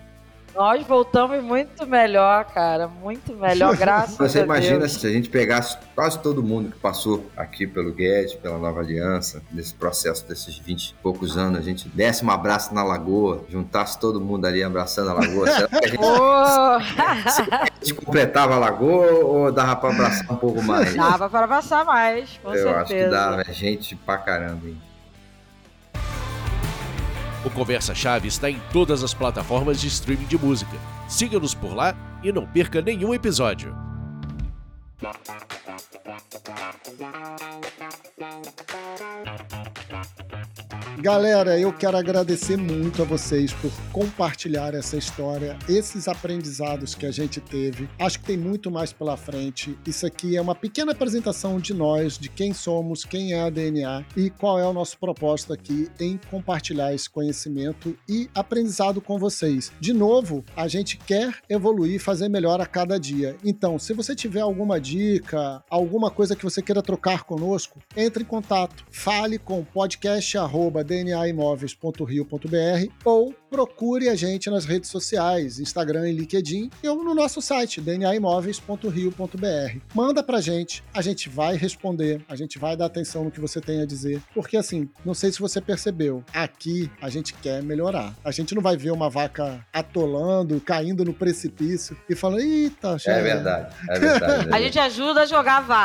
nós 0.55 0.87
voltamos 0.87 1.43
muito 1.43 1.87
melhor, 1.87 2.45
cara. 2.45 2.87
Muito 2.87 3.35
melhor, 3.35 3.75
graças 3.77 4.17
Você 4.17 4.23
a 4.23 4.25
Deus. 4.25 4.33
Você 4.33 4.43
imagina 4.43 4.89
se 4.89 5.07
a 5.07 5.11
gente 5.11 5.29
pegasse 5.29 5.77
quase 5.95 6.19
todo 6.21 6.43
mundo 6.43 6.71
que 6.71 6.79
passou 6.79 7.29
aqui 7.37 7.67
pelo 7.67 7.93
Guedes, 7.93 8.35
pela 8.35 8.59
Nova 8.59 8.81
Aliança, 8.81 9.43
nesse 9.51 9.75
processo 9.75 10.27
desses 10.27 10.57
20 10.59 10.91
e 10.91 10.95
poucos 11.03 11.37
anos, 11.37 11.59
a 11.59 11.63
gente 11.63 11.89
desse 11.89 12.25
um 12.25 12.31
abraço 12.31 12.75
na 12.75 12.85
lagoa, 12.85 13.45
juntasse 13.49 13.99
todo 13.99 14.21
mundo 14.21 14.47
ali 14.47 14.63
abraçando 14.63 15.11
a 15.11 15.15
lagoa. 15.15 15.47
Será 15.51 15.69
que 15.69 15.77
a 15.77 15.89
gente, 15.89 16.01
oh. 16.01 16.13
a 17.03 17.69
gente 17.81 17.95
completava 17.95 18.55
a 18.55 18.59
lagoa 18.59 19.25
ou 19.25 19.53
dava 19.53 19.77
para 19.77 19.91
abraçar 19.91 20.33
um 20.33 20.37
pouco 20.37 20.63
mais? 20.63 20.95
Dava 20.95 21.29
para 21.29 21.45
abraçar 21.45 21.85
mais, 21.85 22.39
com 22.43 22.55
Eu 22.55 22.55
certeza. 22.55 22.81
acho 22.81 22.95
que 22.95 23.07
dava, 23.09 23.43
é 23.43 23.53
gente 23.53 23.97
pra 23.97 24.19
caramba, 24.19 24.69
hein? 24.69 24.81
O 27.45 27.51
Conversa 27.51 27.95
Chave 27.95 28.27
está 28.27 28.51
em 28.51 28.59
todas 28.73 29.05
as 29.05 29.13
plataformas 29.13 29.79
de 29.79 29.89
streaming 29.89 30.25
de 30.25 30.39
música. 30.39 30.79
Siga-nos 31.07 31.55
por 31.55 31.75
lá 31.75 31.95
e 32.23 32.33
não 32.33 32.47
perca 32.47 32.81
nenhum 32.81 33.13
episódio. 33.13 33.77
Galera, 41.01 41.59
eu 41.59 41.73
quero 41.73 41.97
agradecer 41.97 42.57
muito 42.57 43.03
a 43.03 43.05
vocês 43.05 43.53
por 43.53 43.71
compartilhar 43.93 44.75
essa 44.75 44.97
história, 44.97 45.59
esses 45.69 46.09
aprendizados 46.09 46.95
que 46.95 47.05
a 47.05 47.11
gente 47.11 47.41
teve. 47.41 47.89
Acho 47.99 48.21
que 48.21 48.27
tem 48.27 48.39
muito 48.39 48.71
mais 48.71 48.93
pela 48.93 49.17
frente. 49.17 49.77
Isso 49.87 50.07
aqui 50.07 50.37
é 50.37 50.41
uma 50.41 50.55
pequena 50.55 50.93
apresentação 50.93 51.59
de 51.59 51.75
nós, 51.75 52.17
de 52.17 52.29
quem 52.29 52.55
somos, 52.55 53.05
quem 53.05 53.33
é 53.33 53.43
a 53.43 53.51
DNA 53.51 54.05
e 54.17 54.31
qual 54.31 54.59
é 54.59 54.67
o 54.67 54.73
nosso 54.73 54.99
propósito 54.99 55.53
aqui 55.53 55.89
em 56.01 56.19
compartilhar 56.31 56.95
esse 56.95 57.11
conhecimento 57.11 57.97
e 58.09 58.31
aprendizado 58.35 59.01
com 59.01 59.19
vocês. 59.19 59.73
De 59.81 59.93
novo, 59.93 60.45
a 60.57 60.69
gente 60.69 60.97
quer 60.97 61.35
evoluir, 61.51 62.01
fazer 62.01 62.29
melhor 62.29 62.61
a 62.61 62.67
cada 62.67 62.99
dia. 62.99 63.37
Então, 63.45 63.79
se 63.79 63.93
você 63.93 64.15
tiver 64.15 64.41
alguma 64.41 64.81
dica, 64.81 65.63
alguma 65.95 66.11
coisa 66.11 66.35
que 66.35 66.43
você 66.43 66.61
queira 66.61 66.83
trocar 66.83 67.23
conosco, 67.23 67.79
entre 67.97 68.25
em 68.25 68.27
contato. 68.27 68.85
Fale 68.91 69.39
com 69.39 69.65
podcast@ 69.65 70.83
dnaimóveis.rio.br 70.85 72.93
ou 73.05 73.33
procure 73.55 74.09
a 74.09 74.17
gente 74.17 74.51
nas 74.51 74.65
redes 74.65 74.91
sociais, 74.91 75.61
Instagram 75.61 76.09
e 76.09 76.13
LinkedIn, 76.13 76.71
ou 76.83 77.05
no 77.05 77.15
nosso 77.15 77.41
site, 77.41 77.81
dnaimóveis.rio.br. 77.81 79.79
Manda 79.95 80.25
pra 80.25 80.41
gente, 80.41 80.83
a 80.93 81.01
gente 81.01 81.29
vai 81.29 81.57
responder, 81.57 82.21
a 82.29 82.35
gente 82.35 82.59
vai 82.59 82.77
dar 82.77 82.87
atenção 82.87 83.23
no 83.23 83.31
que 83.31 83.41
você 83.41 83.61
tem 83.61 83.81
a 83.81 83.87
dizer, 83.87 84.21
porque 84.35 84.57
assim, 84.57 84.91
não 85.05 85.15
sei 85.15 85.31
se 85.31 85.39
você 85.39 85.61
percebeu, 85.61 86.25
aqui 86.33 86.91
a 87.01 87.09
gente 87.09 87.33
quer 87.35 87.63
melhorar. 87.63 88.13
A 88.25 88.33
gente 88.33 88.57
não 88.57 88.63
vai 88.63 88.77
ver 88.77 88.91
uma 88.91 89.09
vaca 89.09 89.65
atolando, 89.73 90.61
caindo 90.61 91.05
no 91.05 91.15
precipício 91.15 91.97
e 92.11 92.17
falando, 92.17 92.41
eita, 92.41 92.99
já 92.99 93.13
é 93.13 93.23
verdade, 93.23 93.73
é 93.89 93.99
verdade. 94.01 94.49
a 94.53 94.61
gente 94.61 94.81
ajuda 94.81 95.23
a 95.23 95.27
jogar 95.27 95.59
a 95.59 95.61
vaca. 95.61 95.84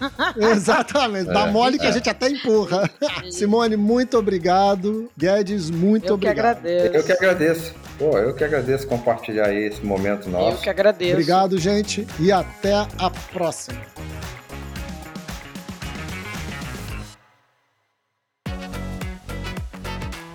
Exatamente, 0.52 1.26
dá 1.26 1.46
é, 1.46 1.50
mole 1.50 1.78
que 1.78 1.86
é. 1.86 1.88
a 1.88 1.92
gente 1.92 2.08
até 2.08 2.28
empurra. 2.28 2.88
Simone, 3.30 3.76
muito 3.76 4.18
obrigado. 4.18 5.10
Guedes, 5.16 5.70
muito 5.70 6.08
Eu 6.08 6.14
obrigado. 6.14 6.62
Que 6.62 6.68
agradeço. 6.68 6.96
Eu 6.96 7.04
que 7.04 7.12
agradeço. 7.12 7.74
Pô, 7.98 8.18
eu 8.18 8.34
que 8.34 8.44
agradeço 8.44 8.86
compartilhar 8.86 9.46
aí 9.46 9.64
esse 9.64 9.84
momento 9.84 10.28
nosso. 10.28 10.58
Eu 10.58 10.62
que 10.62 10.70
agradeço. 10.70 11.12
Obrigado, 11.12 11.58
gente, 11.58 12.06
e 12.20 12.30
até 12.30 12.74
a 12.74 13.10
próxima. 13.32 13.80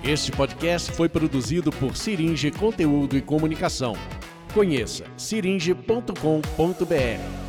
Este 0.03 0.31
podcast 0.31 0.91
foi 0.93 1.07
produzido 1.07 1.71
por 1.71 1.95
Siringe 1.95 2.49
Conteúdo 2.49 3.15
e 3.15 3.21
Comunicação. 3.21 3.93
Conheça 4.51 5.05
siringe.com.br. 5.15 7.40